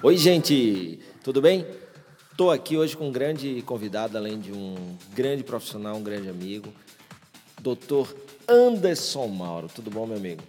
Oi, 0.00 0.16
gente, 0.16 1.00
tudo 1.24 1.42
bem? 1.42 1.66
Estou 2.30 2.52
aqui 2.52 2.76
hoje 2.76 2.96
com 2.96 3.08
um 3.08 3.12
grande 3.12 3.62
convidado, 3.62 4.16
além 4.16 4.38
de 4.38 4.52
um 4.52 4.96
grande 5.12 5.42
profissional, 5.42 5.96
um 5.96 6.02
grande 6.04 6.28
amigo, 6.28 6.72
doutor 7.60 8.16
Anderson 8.48 9.26
Mauro. 9.26 9.66
Tudo 9.66 9.90
bom, 9.90 10.06
meu 10.06 10.16
amigo? 10.16 10.40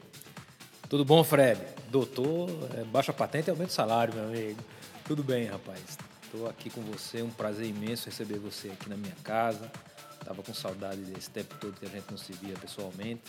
Tudo 0.87 1.03
bom, 1.03 1.23
Fred? 1.23 1.59
Doutor, 1.89 2.47
é, 2.77 2.83
baixa 2.83 3.11
patente 3.11 3.47
e 3.47 3.49
aumenta 3.49 3.71
o 3.71 3.73
salário, 3.73 4.13
meu 4.13 4.25
amigo. 4.25 4.59
Tudo 5.05 5.23
bem, 5.23 5.45
rapaz. 5.45 5.97
Estou 6.21 6.47
aqui 6.47 6.69
com 6.69 6.81
você, 6.81 7.23
um 7.23 7.31
prazer 7.31 7.65
imenso 7.65 8.05
receber 8.05 8.37
você 8.37 8.67
aqui 8.67 8.87
na 8.87 8.95
minha 8.95 9.15
casa. 9.23 9.71
Estava 10.21 10.43
com 10.43 10.53
saudade 10.53 11.01
desse 11.01 11.31
tempo 11.31 11.55
todo 11.59 11.73
que 11.79 11.87
a 11.87 11.89
gente 11.89 12.05
não 12.11 12.19
se 12.19 12.33
via 12.33 12.53
pessoalmente. 12.53 13.23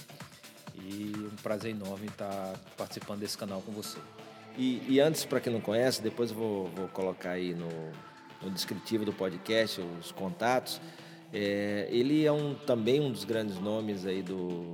E 0.74 1.14
um 1.16 1.36
prazer 1.42 1.70
enorme 1.70 2.08
estar 2.08 2.60
participando 2.76 3.20
desse 3.20 3.38
canal 3.38 3.62
com 3.62 3.72
você. 3.72 3.96
E, 4.56 4.82
e 4.88 5.00
antes, 5.00 5.24
para 5.24 5.40
quem 5.40 5.52
não 5.52 5.60
conhece, 5.60 6.02
depois 6.02 6.30
eu 6.30 6.36
vou, 6.36 6.68
vou 6.68 6.88
colocar 6.88 7.30
aí 7.30 7.54
no, 7.54 7.68
no 8.42 8.50
descritivo 8.50 9.04
do 9.04 9.12
podcast 9.12 9.80
os 10.00 10.12
contatos. 10.12 10.80
É, 11.32 11.88
ele 11.90 12.24
é 12.24 12.32
um, 12.32 12.54
também 12.54 13.00
um 13.00 13.10
dos 13.10 13.24
grandes 13.24 13.58
nomes 13.58 14.04
aí 14.04 14.22
do, 14.22 14.70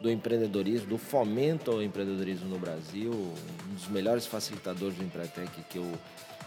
do 0.00 0.10
empreendedorismo, 0.10 0.88
do 0.88 0.98
fomento 0.98 1.70
ao 1.70 1.82
empreendedorismo 1.82 2.48
no 2.48 2.58
Brasil, 2.58 3.12
um 3.12 3.74
dos 3.74 3.88
melhores 3.88 4.26
facilitadores 4.26 4.96
do 4.96 5.04
Empretec 5.04 5.50
que 5.70 5.78
eu 5.78 5.90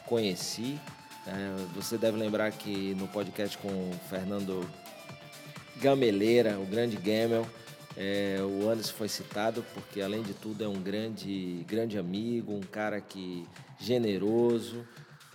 conheci. 0.06 0.78
É, 1.26 1.54
você 1.76 1.98
deve 1.98 2.18
lembrar 2.18 2.52
que 2.52 2.94
no 2.96 3.08
podcast 3.08 3.58
com 3.58 3.68
o 3.68 3.92
Fernando 4.10 4.68
Gameleira, 5.78 6.60
o 6.60 6.66
grande 6.66 6.98
Gamel, 6.98 7.48
é, 8.00 8.38
o 8.44 8.70
Anderson 8.70 8.94
foi 8.94 9.10
citado 9.10 9.66
porque, 9.74 10.02
além 10.02 10.22
de 10.22 10.36
tudo, 10.36 10.64
é 10.64 10.68
um 10.68 10.80
grande, 10.80 11.66
grande 11.68 11.98
amigo, 11.98 12.54
um 12.54 12.62
cara 12.62 13.02
que 13.02 13.44
generoso. 13.80 14.86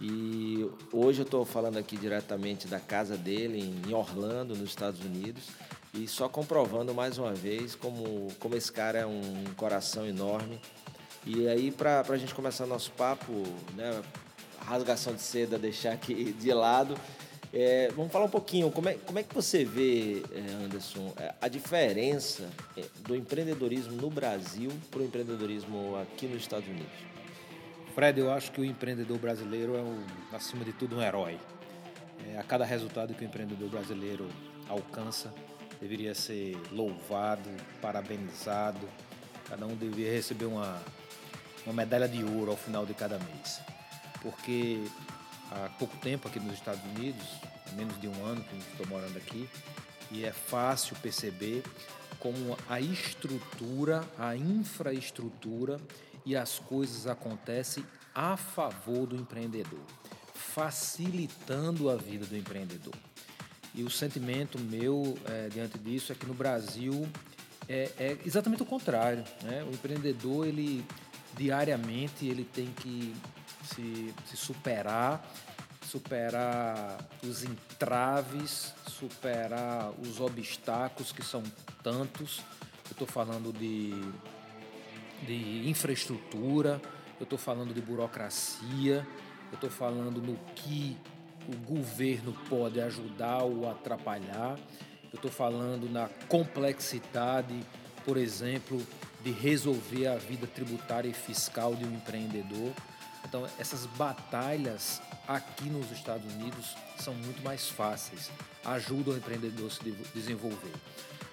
E 0.00 0.64
hoje 0.92 1.22
eu 1.22 1.24
estou 1.24 1.44
falando 1.44 1.76
aqui 1.76 1.96
diretamente 1.96 2.68
da 2.68 2.78
casa 2.78 3.16
dele, 3.16 3.58
em 3.58 3.92
Orlando, 3.92 4.54
nos 4.54 4.70
Estados 4.70 5.00
Unidos, 5.04 5.48
e 5.92 6.06
só 6.06 6.28
comprovando 6.28 6.94
mais 6.94 7.18
uma 7.18 7.34
vez 7.34 7.74
como, 7.74 8.28
como 8.38 8.56
esse 8.56 8.70
cara 8.70 9.00
é 9.00 9.06
um 9.06 9.44
coração 9.56 10.06
enorme. 10.06 10.60
E 11.26 11.48
aí, 11.48 11.72
para 11.72 12.04
a 12.08 12.16
gente 12.16 12.34
começar 12.34 12.64
nosso 12.66 12.92
papo, 12.92 13.32
né, 13.76 14.02
rasgação 14.60 15.14
de 15.14 15.22
seda 15.22 15.58
deixar 15.58 15.92
aqui 15.92 16.32
de 16.32 16.52
lado, 16.52 16.96
é, 17.52 17.88
vamos 17.94 18.10
falar 18.10 18.24
um 18.24 18.30
pouquinho, 18.30 18.70
como 18.70 18.88
é, 18.88 18.94
como 18.94 19.18
é 19.18 19.22
que 19.22 19.34
você 19.34 19.62
vê, 19.62 20.22
é, 20.32 20.64
Anderson, 20.64 21.12
é, 21.18 21.34
a 21.38 21.48
diferença 21.48 22.48
é, 22.76 22.84
do 23.00 23.14
empreendedorismo 23.14 23.92
no 23.92 24.08
Brasil 24.08 24.70
para 24.90 25.00
o 25.00 25.04
empreendedorismo 25.04 25.96
aqui 25.96 26.26
nos 26.26 26.40
Estados 26.40 26.66
Unidos? 26.66 27.12
Fred, 27.94 28.18
eu 28.18 28.32
acho 28.32 28.50
que 28.52 28.60
o 28.60 28.64
empreendedor 28.64 29.18
brasileiro 29.18 29.76
é, 29.76 29.82
um, 29.82 30.02
acima 30.32 30.64
de 30.64 30.72
tudo, 30.72 30.96
um 30.96 31.02
herói. 31.02 31.38
É, 32.26 32.38
a 32.38 32.42
cada 32.42 32.64
resultado 32.64 33.12
que 33.12 33.22
o 33.22 33.26
empreendedor 33.26 33.68
brasileiro 33.68 34.28
alcança, 34.66 35.32
deveria 35.78 36.14
ser 36.14 36.56
louvado, 36.70 37.50
parabenizado. 37.82 38.88
Cada 39.46 39.66
um 39.66 39.74
deveria 39.74 40.10
receber 40.10 40.46
uma, 40.46 40.80
uma 41.66 41.74
medalha 41.74 42.08
de 42.08 42.24
ouro 42.24 42.52
ao 42.52 42.56
final 42.56 42.86
de 42.86 42.94
cada 42.94 43.18
mês. 43.18 43.60
Porque 44.22 44.82
há 45.52 45.68
pouco 45.78 45.96
tempo 45.98 46.28
aqui 46.28 46.40
nos 46.40 46.54
Estados 46.54 46.82
Unidos, 46.96 47.24
menos 47.74 48.00
de 48.00 48.08
um 48.08 48.24
ano 48.24 48.42
que 48.42 48.56
estou 48.70 48.86
morando 48.86 49.16
aqui, 49.16 49.48
e 50.10 50.24
é 50.24 50.32
fácil 50.32 50.96
perceber 50.96 51.62
como 52.18 52.56
a 52.68 52.80
estrutura, 52.80 54.04
a 54.18 54.36
infraestrutura 54.36 55.80
e 56.24 56.36
as 56.36 56.58
coisas 56.58 57.06
acontecem 57.06 57.84
a 58.14 58.36
favor 58.36 59.06
do 59.06 59.16
empreendedor, 59.16 59.80
facilitando 60.34 61.90
a 61.90 61.96
vida 61.96 62.26
do 62.26 62.36
empreendedor. 62.36 62.94
E 63.74 63.82
o 63.82 63.90
sentimento 63.90 64.58
meu 64.58 65.16
é, 65.26 65.48
diante 65.48 65.78
disso 65.78 66.12
é 66.12 66.14
que 66.14 66.26
no 66.26 66.34
Brasil 66.34 67.08
é, 67.68 67.90
é 67.98 68.18
exatamente 68.24 68.62
o 68.62 68.66
contrário. 68.66 69.24
Né? 69.42 69.64
O 69.64 69.72
empreendedor, 69.72 70.46
ele 70.46 70.84
diariamente, 71.36 72.26
ele 72.26 72.44
tem 72.44 72.66
que 72.66 73.14
se, 73.74 74.14
se 74.26 74.36
superar, 74.36 75.24
superar 75.84 76.98
os 77.22 77.42
entraves, 77.42 78.72
superar 78.86 79.90
os 80.00 80.20
obstáculos 80.20 81.12
que 81.12 81.22
são 81.22 81.42
tantos. 81.82 82.38
Eu 82.86 82.92
estou 82.92 83.06
falando 83.06 83.52
de, 83.52 83.90
de 85.26 85.68
infraestrutura, 85.68 86.80
eu 87.18 87.24
estou 87.24 87.38
falando 87.38 87.74
de 87.74 87.80
burocracia, 87.80 89.06
eu 89.50 89.54
estou 89.54 89.70
falando 89.70 90.20
no 90.20 90.36
que 90.54 90.96
o 91.48 91.56
governo 91.56 92.32
pode 92.48 92.80
ajudar 92.80 93.42
ou 93.42 93.68
atrapalhar. 93.68 94.58
Eu 95.12 95.16
estou 95.16 95.30
falando 95.30 95.90
na 95.90 96.08
complexidade, 96.26 97.54
por 98.04 98.16
exemplo, 98.16 98.80
de 99.22 99.30
resolver 99.30 100.06
a 100.06 100.16
vida 100.16 100.46
tributária 100.46 101.08
e 101.08 101.12
fiscal 101.12 101.74
de 101.74 101.84
um 101.84 101.92
empreendedor. 101.92 102.72
Então, 103.32 103.48
essas 103.58 103.86
batalhas 103.96 105.00
aqui 105.26 105.64
nos 105.70 105.90
Estados 105.90 106.30
Unidos 106.34 106.76
são 106.98 107.14
muito 107.14 107.42
mais 107.42 107.66
fáceis, 107.66 108.30
ajudam 108.62 109.14
o 109.14 109.16
empreendedor 109.16 109.68
a 109.68 109.70
se 109.70 109.90
desenvolver. 110.14 110.74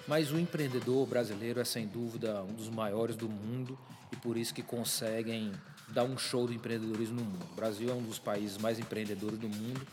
Mas 0.07 0.31
o 0.31 0.39
empreendedor 0.39 1.05
brasileiro 1.05 1.59
é 1.59 1.65
sem 1.65 1.85
dúvida 1.85 2.41
um 2.41 2.53
dos 2.53 2.69
maiores 2.69 3.17
do 3.17 3.27
mundo 3.27 3.77
e 4.13 4.15
por 4.15 4.38
isso 4.38 4.53
que 4.53 4.63
conseguem 4.63 5.51
dar 5.89 6.05
um 6.05 6.17
show 6.17 6.47
do 6.47 6.53
empreendedorismo 6.53 7.19
no 7.19 7.25
mundo. 7.25 7.45
O 7.51 7.55
Brasil 7.55 7.89
é 7.89 7.93
um 7.93 8.01
dos 8.01 8.17
países 8.17 8.57
mais 8.57 8.79
empreendedores 8.79 9.38
do 9.38 9.49
mundo. 9.49 9.85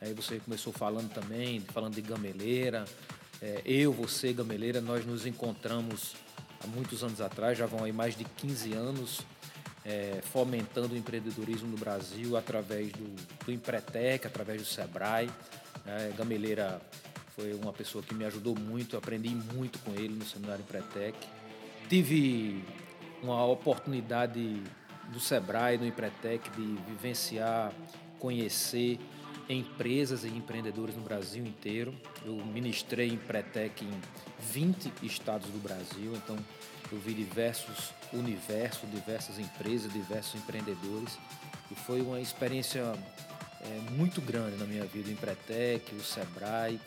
Aí 0.00 0.14
você 0.14 0.38
começou 0.38 0.72
falando 0.72 1.12
também, 1.12 1.58
falando 1.58 1.94
de 1.96 2.02
gameleira. 2.02 2.84
É, 3.42 3.62
eu, 3.64 3.92
você, 3.92 4.32
gameleira, 4.32 4.80
nós 4.80 5.04
nos 5.04 5.26
encontramos 5.26 6.14
há 6.62 6.68
muitos 6.68 7.02
anos 7.02 7.20
atrás, 7.20 7.58
já 7.58 7.66
vão 7.66 7.82
aí 7.82 7.92
mais 7.92 8.16
de 8.16 8.22
15 8.22 8.74
anos 8.74 9.26
é, 9.88 10.20
fomentando 10.20 10.94
o 10.94 10.98
empreendedorismo 10.98 11.66
no 11.66 11.78
Brasil 11.78 12.36
através 12.36 12.92
do, 12.92 13.08
do 13.46 13.50
Empretec, 13.50 14.26
através 14.26 14.60
do 14.60 14.66
Sebrae. 14.66 15.30
É, 15.86 16.12
Gameleira 16.16 16.78
foi 17.34 17.54
uma 17.54 17.72
pessoa 17.72 18.04
que 18.04 18.14
me 18.14 18.26
ajudou 18.26 18.54
muito, 18.54 18.98
aprendi 18.98 19.30
muito 19.30 19.78
com 19.78 19.92
ele 19.94 20.14
no 20.14 20.26
seminário 20.26 20.60
Empretec. 20.60 21.16
Tive 21.88 22.62
uma 23.22 23.46
oportunidade 23.46 24.62
do 25.10 25.18
Sebrae, 25.18 25.78
do 25.78 25.86
Empretec, 25.86 26.50
de 26.50 26.76
vivenciar, 26.86 27.72
conhecer 28.18 29.00
empresas 29.48 30.22
e 30.22 30.28
empreendedores 30.28 30.94
no 30.94 31.02
Brasil 31.02 31.46
inteiro. 31.46 31.94
Eu 32.26 32.34
ministrei 32.44 33.08
Empretec 33.08 33.82
em 33.82 34.00
20 34.52 34.92
estados 35.02 35.48
do 35.48 35.58
Brasil, 35.58 36.12
então 36.14 36.36
eu 36.92 36.98
vi 36.98 37.14
diversos 37.14 37.92
universos, 38.12 38.90
diversas 38.90 39.38
empresas, 39.38 39.92
diversos 39.92 40.34
empreendedores 40.34 41.18
e 41.70 41.74
foi 41.74 42.00
uma 42.00 42.20
experiência 42.20 42.82
é, 43.60 43.90
muito 43.92 44.20
grande 44.20 44.56
na 44.56 44.64
minha 44.64 44.84
vida, 44.84 45.08
o 45.08 45.12
Empretec, 45.12 45.94
o 45.94 46.02
Sebrae 46.02 46.80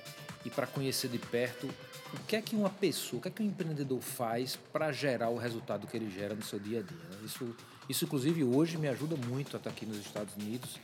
e 0.46 0.50
para 0.50 0.66
conhecer 0.66 1.10
de 1.10 1.20
perto 1.20 1.70
o 2.14 2.20
que 2.28 2.36
é 2.36 2.42
que 2.42 2.56
uma 2.56 2.70
pessoa, 2.70 3.20
o 3.20 3.22
que 3.22 3.28
é 3.30 3.32
que 3.32 3.42
um 3.42 3.46
empreendedor 3.46 4.02
faz 4.02 4.58
para 4.72 4.92
gerar 4.92 5.30
o 5.30 5.38
resultado 5.38 5.88
que 5.88 5.96
ele 5.96 6.10
gera 6.10 6.36
no 6.36 6.44
seu 6.44 6.60
dia 6.60 6.80
a 6.80 6.82
dia. 6.82 6.98
Né? 7.10 7.18
Isso, 7.26 7.56
isso 7.88 8.06
inclusive 8.06 8.44
hoje 8.44 8.78
me 8.78 8.88
ajuda 8.88 9.16
muito 9.16 9.56
a 9.56 9.58
estar 9.58 9.70
aqui 9.70 9.86
nos 9.86 9.98
Estados 9.98 10.36
Unidos 10.36 10.78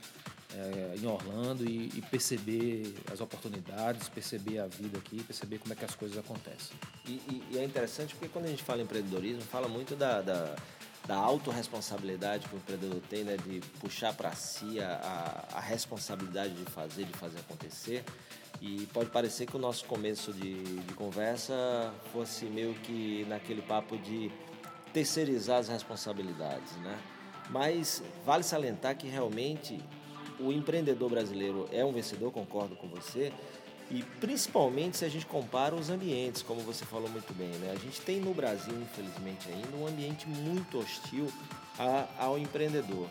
é, 0.54 0.96
em 1.02 1.06
Orlando 1.06 1.66
e, 1.66 1.92
e, 1.96 2.02
perceber 2.10 2.96
as 3.12 3.20
oportunidades, 3.20 4.08
perceber 4.08 4.60
a 4.60 4.68
vida 4.68 4.98
aqui, 4.98 5.22
perceber 5.24 5.60
como 5.60 5.74
é 5.74 5.76
que 5.76 5.84
as 5.84 5.96
coisas 5.96 6.18
acontecem. 6.18 6.78
E, 7.08 7.12
e, 7.12 7.44
e 7.52 7.58
é 7.58 7.64
interessante 7.64 8.14
porque 8.16 8.28
quando 8.28 8.46
a 8.46 8.50
gente 8.50 8.64
fala 8.64 8.82
em 8.82 8.84
empreendedorismo, 8.84 9.42
fala 9.42 9.68
muito 9.68 9.96
da, 9.96 10.22
da, 10.22 10.56
da 11.08 11.16
autorresponsabilidade 11.16 12.48
que 12.48 12.56
o 12.56 12.58
empreendedor 12.58 13.02
tem, 13.10 13.24
né, 13.24 13.38
de 13.38 13.62
puxar 13.80 14.14
para 14.14 14.34
si 14.34 14.80
a, 14.80 15.48
a, 15.54 15.58
a 15.58 15.62
responsabilidade 15.62 16.54
de 16.54 16.66
fazer, 16.66 17.06
de 17.06 17.14
fazer 17.14 17.40
acontecer. 17.40 18.04
E 18.60 18.88
pode 18.92 19.10
parecer 19.10 19.46
que 19.46 19.56
o 19.56 19.60
nosso 19.60 19.86
começo 19.86 20.34
de, 20.34 20.64
de 20.82 20.94
conversa 20.96 21.94
fosse 22.12 22.46
meio 22.46 22.74
que 22.74 23.26
naquele 23.30 23.62
papo 23.62 23.98
de 23.98 24.32
terceirizar 24.92 25.60
as 25.60 25.68
responsabilidades, 25.68 26.76
né? 26.78 27.00
Mas 27.50 28.04
vale 28.26 28.44
salientar 28.44 28.98
que 28.98 29.08
realmente 29.08 29.80
o 30.40 30.52
empreendedor 30.52 31.10
brasileiro 31.10 31.70
é 31.72 31.86
um 31.86 31.92
vencedor, 31.94 32.32
concordo 32.32 32.76
com 32.76 32.88
você, 32.88 33.32
e 33.90 34.04
principalmente 34.20 34.98
se 34.98 35.06
a 35.06 35.10
gente 35.10 35.26
compara 35.26 35.74
os 35.74 35.90
ambientes, 35.90 36.42
como 36.42 36.62
você 36.62 36.86
falou 36.86 37.10
muito 37.10 37.34
bem, 37.34 37.50
né? 37.50 37.72
A 37.72 37.80
gente 37.80 38.02
tem 38.02 38.20
no 38.20 38.34
Brasil, 38.34 38.74
infelizmente 38.82 39.48
ainda, 39.50 39.78
um 39.78 39.88
ambiente 39.88 40.28
muito 40.28 40.80
hostil 40.80 41.32
a, 41.80 42.08
ao 42.18 42.38
empreendedor. 42.38 43.08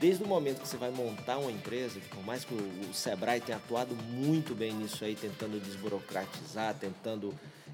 Desde 0.00 0.24
o 0.24 0.26
momento 0.26 0.60
que 0.60 0.68
você 0.68 0.76
vai 0.76 0.90
montar 0.90 1.38
uma 1.38 1.50
empresa, 1.50 2.00
por 2.10 2.24
mais 2.24 2.44
que 2.44 2.52
o, 2.52 2.90
o 2.90 2.92
Sebrae 2.92 3.40
tenha 3.40 3.56
atuado 3.56 3.94
muito 3.94 4.54
bem 4.54 4.72
nisso 4.72 5.04
aí, 5.04 5.14
tentando 5.14 5.60
desburocratizar, 5.60 6.74
tentando 6.74 7.32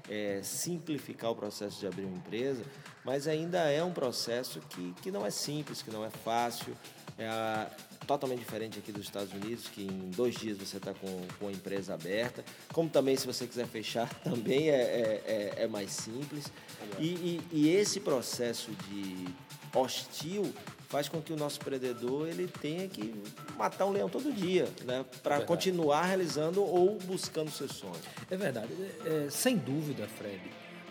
é, 0.09 0.41
simplificar 0.43 1.31
o 1.31 1.35
processo 1.35 1.79
de 1.79 1.87
abrir 1.87 2.05
uma 2.05 2.17
empresa, 2.17 2.63
mas 3.03 3.27
ainda 3.27 3.59
é 3.69 3.83
um 3.83 3.93
processo 3.93 4.59
que, 4.69 4.93
que 5.01 5.11
não 5.11 5.25
é 5.25 5.29
simples, 5.29 5.81
que 5.81 5.91
não 5.91 6.03
é 6.03 6.09
fácil. 6.09 6.75
É 7.17 7.27
a, 7.27 7.69
totalmente 8.05 8.39
diferente 8.39 8.77
aqui 8.79 8.91
dos 8.91 9.03
Estados 9.03 9.31
Unidos, 9.33 9.67
que 9.67 9.83
em 9.83 10.09
dois 10.09 10.35
dias 10.35 10.57
você 10.57 10.77
está 10.77 10.93
com, 10.93 11.27
com 11.39 11.47
a 11.47 11.51
empresa 11.51 11.93
aberta. 11.93 12.43
Como 12.71 12.89
também, 12.89 13.15
se 13.15 13.25
você 13.25 13.47
quiser 13.47 13.67
fechar, 13.67 14.09
também 14.23 14.69
é, 14.69 14.73
é, 14.73 15.23
é, 15.25 15.63
é 15.63 15.67
mais 15.67 15.91
simples. 15.91 16.51
E, 16.99 17.05
e, 17.05 17.41
e, 17.51 17.69
esse 17.69 17.99
processo 17.99 18.71
de 18.89 19.27
hostil 19.75 20.53
faz 20.89 21.09
com 21.09 21.21
que 21.21 21.33
o 21.33 21.37
nosso 21.37 21.59
empreendedor 21.59 22.27
ele 22.27 22.47
tenha 22.47 22.87
que 22.87 23.13
matar 23.57 23.85
um 23.85 23.91
leão 23.91 24.09
todo 24.09 24.31
dia, 24.31 24.67
né? 24.85 25.05
Para 25.21 25.37
é 25.37 25.41
continuar 25.41 26.03
realizando 26.03 26.63
ou 26.63 26.97
buscando 26.99 27.49
seus 27.49 27.71
sonhos. 27.71 28.01
É 28.29 28.37
verdade. 28.37 28.69
É, 29.05 29.27
sem 29.29 29.57
dúvida, 29.57 30.07
Fred, 30.07 30.41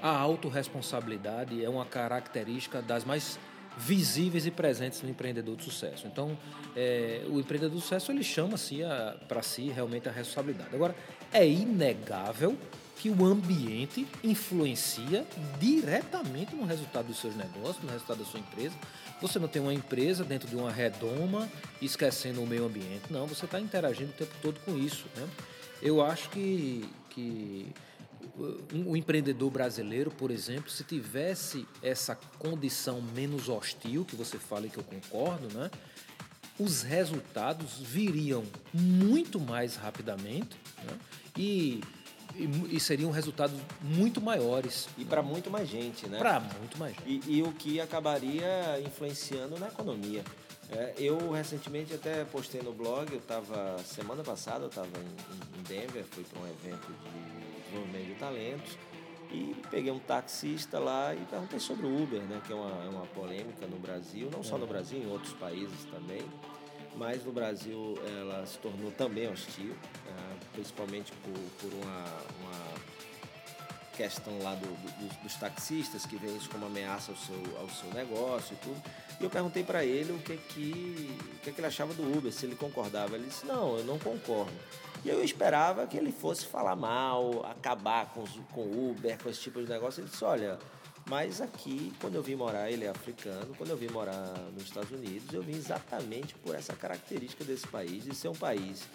a 0.00 0.16
autorresponsabilidade 0.16 1.64
é 1.64 1.68
uma 1.68 1.86
característica 1.86 2.82
das 2.82 3.04
mais 3.04 3.38
visíveis 3.76 4.46
e 4.46 4.50
presentes 4.50 5.02
no 5.02 5.08
empreendedor 5.08 5.56
de 5.56 5.64
sucesso. 5.64 6.06
Então, 6.06 6.36
é, 6.76 7.24
o 7.28 7.40
empreendedor 7.40 7.76
de 7.76 7.82
sucesso 7.82 8.12
ele 8.12 8.22
chama-se 8.22 8.80
para 9.28 9.42
si 9.42 9.68
realmente 9.68 10.08
a 10.08 10.12
responsabilidade. 10.12 10.74
Agora, 10.74 10.94
é 11.32 11.46
inegável 11.46 12.56
que 13.02 13.10
o 13.10 13.24
ambiente 13.24 14.06
influencia 14.22 15.26
diretamente 15.58 16.54
no 16.54 16.64
resultado 16.64 17.06
dos 17.06 17.18
seus 17.18 17.34
negócios, 17.34 17.82
no 17.82 17.90
resultado 17.90 18.18
da 18.18 18.24
sua 18.24 18.38
empresa. 18.38 18.76
Você 19.20 19.40
não 19.40 19.48
tem 19.48 19.60
uma 19.60 19.74
empresa 19.74 20.22
dentro 20.22 20.46
de 20.46 20.54
uma 20.54 20.70
redoma 20.70 21.50
esquecendo 21.80 22.40
o 22.40 22.46
meio 22.46 22.64
ambiente. 22.64 23.12
Não, 23.12 23.26
você 23.26 23.44
está 23.44 23.58
interagindo 23.58 24.10
o 24.10 24.14
tempo 24.14 24.32
todo 24.40 24.60
com 24.60 24.78
isso. 24.78 25.06
Né? 25.16 25.28
Eu 25.82 26.00
acho 26.00 26.30
que, 26.30 26.88
que 27.10 27.72
um, 28.72 28.94
empreendedor 28.94 29.50
brasileiro, 29.50 30.12
por 30.12 30.30
exemplo, 30.30 30.70
se 30.70 30.84
tivesse 30.84 31.66
essa 31.82 32.14
condição 32.38 33.02
menos 33.02 33.48
hostil, 33.48 34.04
que 34.04 34.14
você 34.14 34.38
fala 34.38 34.68
e 34.68 34.70
que 34.70 34.78
eu 34.78 34.84
concordo, 34.84 35.52
né? 35.52 35.72
os 36.56 36.82
resultados 36.82 37.80
viriam 37.80 38.44
muito 38.72 39.40
mais 39.40 39.74
rapidamente 39.74 40.56
né? 40.84 40.96
e, 41.36 41.80
e, 42.36 42.76
e, 42.76 42.80
seriam 42.80 43.10
resultados 43.10 43.56
muito 43.80 44.20
maiores. 44.20 44.88
E 44.96 45.04
para 45.04 45.22
muito 45.22 45.50
mais 45.50 45.68
gente, 45.68 46.08
né? 46.08 46.18
Para 46.18 46.40
muito 46.40 46.78
mais 46.78 46.94
gente. 46.94 47.28
E, 47.28 47.38
e, 47.38 47.42
o 47.42 47.52
que 47.52 47.80
acabaria 47.80 48.80
influenciando 48.84 49.58
na 49.58 49.68
economia. 49.68 50.22
É, 50.70 50.94
eu 50.96 51.30
recentemente 51.32 51.92
até 51.92 52.24
postei 52.24 52.62
no 52.62 52.72
blog, 52.72 53.12
eu 53.12 53.18
estava, 53.18 53.78
semana 53.84 54.22
passada, 54.22 54.64
eu 54.64 54.68
estava 54.68 54.88
em, 54.88 55.60
em 55.60 55.62
Denver, 55.64 56.04
fui 56.10 56.24
para 56.24 56.40
um 56.40 56.46
evento 56.46 56.86
de 56.86 57.62
desenvolvimento 57.64 58.06
de 58.06 58.14
talentos. 58.14 58.78
E 59.30 59.56
peguei 59.70 59.90
um 59.90 59.98
taxista 59.98 60.78
lá 60.78 61.14
e 61.14 61.24
perguntei 61.24 61.58
sobre 61.58 61.86
o 61.86 62.02
Uber, 62.02 62.20
né, 62.20 62.40
que 62.46 62.52
é 62.52 62.56
uma, 62.56 62.84
é 62.84 62.88
uma 62.88 63.06
polêmica 63.06 63.66
no 63.66 63.78
Brasil, 63.78 64.28
não 64.30 64.42
só 64.42 64.58
no 64.58 64.66
Brasil, 64.66 64.98
em 64.98 65.10
outros 65.10 65.32
países 65.34 65.84
também. 65.90 66.22
Mas 66.96 67.24
no 67.24 67.32
Brasil 67.32 67.94
ela 68.18 68.44
se 68.46 68.58
tornou 68.58 68.90
também 68.92 69.28
hostil, 69.28 69.70
né, 69.70 70.38
principalmente 70.52 71.12
por, 71.12 71.32
por 71.60 71.74
uma, 71.78 72.04
uma 72.40 72.72
questão 73.96 74.38
lá 74.42 74.54
do, 74.54 74.66
do, 74.66 75.22
dos 75.22 75.34
taxistas 75.36 76.04
que 76.04 76.16
veem 76.16 76.36
isso 76.36 76.50
como 76.50 76.66
ameaça 76.66 77.12
ao 77.12 77.16
seu, 77.16 77.58
ao 77.58 77.68
seu 77.68 77.92
negócio 77.94 78.54
e 78.54 78.56
tudo. 78.56 78.82
E 79.20 79.24
eu 79.24 79.30
perguntei 79.30 79.64
para 79.64 79.84
ele 79.84 80.12
o 80.12 80.18
que 80.18 80.36
que, 80.36 81.18
o 81.36 81.38
que 81.40 81.52
que 81.52 81.60
ele 81.60 81.66
achava 81.66 81.94
do 81.94 82.02
Uber, 82.18 82.32
se 82.32 82.44
ele 82.44 82.56
concordava. 82.56 83.14
Ele 83.14 83.26
disse: 83.26 83.46
Não, 83.46 83.78
eu 83.78 83.84
não 83.84 83.98
concordo. 83.98 84.52
E 85.04 85.08
eu 85.08 85.22
esperava 85.22 85.86
que 85.86 85.96
ele 85.96 86.12
fosse 86.12 86.46
falar 86.46 86.76
mal, 86.76 87.44
acabar 87.46 88.06
com, 88.06 88.24
com 88.52 88.60
o 88.60 88.90
Uber, 88.90 89.18
com 89.20 89.28
esse 89.28 89.40
tipo 89.40 89.60
de 89.60 89.68
negócio. 89.68 90.00
Ele 90.00 90.08
disse, 90.08 90.24
olha, 90.24 90.58
mas 91.12 91.42
aqui, 91.42 91.92
quando 92.00 92.14
eu 92.14 92.22
vim 92.22 92.34
morar, 92.34 92.70
ele 92.70 92.86
é 92.86 92.88
africano, 92.88 93.54
quando 93.58 93.68
eu 93.68 93.76
vim 93.76 93.88
morar 93.88 94.32
nos 94.54 94.62
Estados 94.62 94.90
Unidos, 94.90 95.30
eu 95.34 95.42
vim 95.42 95.52
exatamente 95.52 96.34
por 96.36 96.54
essa 96.54 96.72
característica 96.72 97.44
desse 97.44 97.66
país, 97.66 98.04
de 98.04 98.14
ser 98.14 98.28
um 98.28 98.34
país 98.34 98.88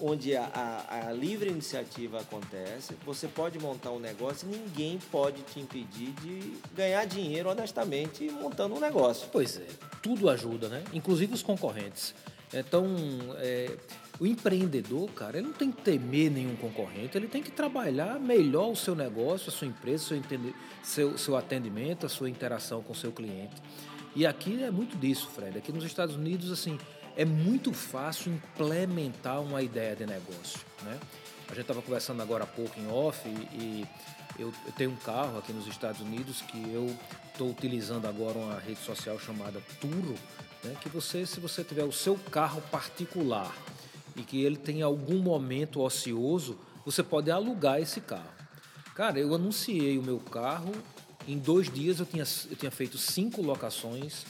onde 0.00 0.34
a, 0.34 0.46
a, 0.46 1.10
a, 1.10 1.12
livre 1.12 1.48
iniciativa 1.48 2.18
acontece, 2.18 2.96
você 3.06 3.28
pode 3.28 3.56
montar 3.60 3.92
um 3.92 4.00
negócio 4.00 4.48
e 4.50 4.56
ninguém 4.56 4.98
pode 5.12 5.42
te 5.42 5.60
impedir 5.60 6.10
de 6.20 6.56
ganhar 6.74 7.04
dinheiro 7.04 7.48
honestamente 7.48 8.28
montando 8.28 8.74
um 8.74 8.80
negócio. 8.80 9.28
Pois 9.30 9.58
é, 9.58 9.66
tudo 10.02 10.28
ajuda, 10.28 10.68
né? 10.68 10.82
Inclusive 10.92 11.34
os 11.34 11.42
concorrentes. 11.44 12.16
Então, 12.52 12.84
é, 13.38 13.76
o 14.20 14.26
empreendedor, 14.26 15.10
cara, 15.10 15.38
ele 15.38 15.48
não 15.48 15.54
tem 15.54 15.72
que 15.72 15.82
temer 15.82 16.30
nenhum 16.30 16.54
concorrente, 16.56 17.16
ele 17.16 17.26
tem 17.26 17.42
que 17.42 17.50
trabalhar 17.50 18.20
melhor 18.20 18.70
o 18.70 18.76
seu 18.76 18.94
negócio, 18.94 19.48
a 19.48 19.52
sua 19.52 19.66
empresa, 19.66 20.04
seu, 20.04 20.20
seu, 20.82 21.18
seu 21.18 21.36
atendimento, 21.36 22.06
a 22.06 22.08
sua 22.08 22.28
interação 22.28 22.82
com 22.82 22.92
o 22.92 22.96
seu 22.96 23.10
cliente. 23.10 23.54
E 24.14 24.26
aqui 24.26 24.62
é 24.62 24.70
muito 24.70 24.96
disso, 24.96 25.28
Fred. 25.34 25.56
Aqui 25.56 25.72
nos 25.72 25.84
Estados 25.84 26.14
Unidos, 26.14 26.52
assim, 26.52 26.78
é 27.16 27.24
muito 27.24 27.72
fácil 27.72 28.32
implementar 28.32 29.40
uma 29.40 29.62
ideia 29.62 29.96
de 29.96 30.06
negócio, 30.06 30.60
né? 30.82 30.98
A 31.48 31.54
gente 31.54 31.62
estava 31.62 31.82
conversando 31.82 32.22
agora 32.22 32.44
há 32.44 32.46
pouco 32.46 32.78
em 32.80 32.90
off 32.90 33.28
e, 33.28 33.86
eu, 34.38 34.52
eu, 34.64 34.72
tenho 34.72 34.90
um 34.90 34.96
carro 34.96 35.38
aqui 35.38 35.52
nos 35.52 35.66
Estados 35.66 36.00
Unidos 36.00 36.40
que 36.40 36.58
eu 36.72 36.96
estou 37.30 37.50
utilizando 37.50 38.06
agora 38.06 38.38
uma 38.38 38.58
rede 38.58 38.80
social 38.80 39.18
chamada 39.18 39.60
Turo, 39.78 40.14
né? 40.64 40.74
que 40.80 40.88
você, 40.88 41.26
se 41.26 41.38
você 41.40 41.62
tiver 41.62 41.84
o 41.84 41.92
seu 41.92 42.16
carro 42.30 42.62
particular 42.70 43.54
e 44.16 44.22
que 44.22 44.42
ele 44.42 44.56
tem 44.56 44.82
algum 44.82 45.18
momento 45.18 45.80
ocioso, 45.80 46.58
você 46.84 47.02
pode 47.02 47.30
alugar 47.30 47.80
esse 47.80 48.00
carro. 48.00 48.30
Cara, 48.94 49.18
eu 49.18 49.34
anunciei 49.34 49.98
o 49.98 50.02
meu 50.02 50.18
carro, 50.18 50.72
em 51.26 51.38
dois 51.38 51.72
dias 51.72 51.98
eu 51.98 52.06
tinha, 52.06 52.24
eu 52.50 52.56
tinha 52.56 52.70
feito 52.70 52.98
cinco 52.98 53.40
locações 53.40 54.24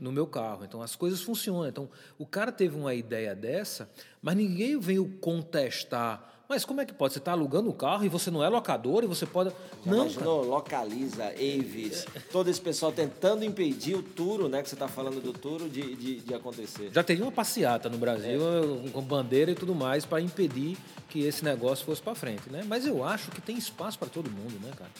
no 0.00 0.12
meu 0.12 0.26
carro. 0.26 0.64
Então 0.64 0.82
as 0.82 0.96
coisas 0.96 1.20
funcionam. 1.20 1.66
Então 1.66 1.88
o 2.18 2.26
cara 2.26 2.52
teve 2.52 2.76
uma 2.76 2.94
ideia 2.94 3.34
dessa, 3.34 3.90
mas 4.22 4.36
ninguém 4.36 4.78
veio 4.78 5.06
contestar 5.20 6.39
mas 6.50 6.64
como 6.64 6.80
é 6.80 6.84
que 6.84 6.92
pode? 6.92 7.12
Você 7.12 7.20
está 7.20 7.30
alugando 7.30 7.70
o 7.70 7.72
carro 7.72 8.04
e 8.04 8.08
você 8.08 8.28
não 8.28 8.42
é 8.42 8.48
locador 8.48 9.04
e 9.04 9.06
você 9.06 9.24
pode. 9.24 9.50
Já 9.50 9.56
não, 9.86 9.98
imaginou? 9.98 10.44
Localiza, 10.44 11.26
Avis, 11.26 12.04
todo 12.32 12.50
esse 12.50 12.60
pessoal 12.60 12.90
tentando 12.90 13.44
impedir 13.44 13.94
o 13.94 14.02
Turo, 14.02 14.48
né? 14.48 14.60
Que 14.60 14.68
você 14.68 14.74
está 14.74 14.88
falando 14.88 15.22
do 15.22 15.32
Turo, 15.32 15.68
de, 15.68 15.94
de, 15.94 16.16
de, 16.16 16.34
acontecer. 16.34 16.90
Já 16.92 17.04
teria 17.04 17.24
uma 17.24 17.30
passeata 17.30 17.88
no 17.88 17.96
Brasil 17.98 18.40
é. 18.84 18.90
com 18.90 19.00
bandeira 19.00 19.52
e 19.52 19.54
tudo 19.54 19.76
mais 19.76 20.04
para 20.04 20.20
impedir 20.20 20.76
que 21.08 21.24
esse 21.24 21.44
negócio 21.44 21.86
fosse 21.86 22.02
para 22.02 22.16
frente, 22.16 22.50
né? 22.50 22.64
Mas 22.66 22.84
eu 22.84 23.04
acho 23.04 23.30
que 23.30 23.40
tem 23.40 23.56
espaço 23.56 23.96
para 23.96 24.08
todo 24.08 24.28
mundo, 24.28 24.58
né, 24.60 24.72
cara? 24.76 24.90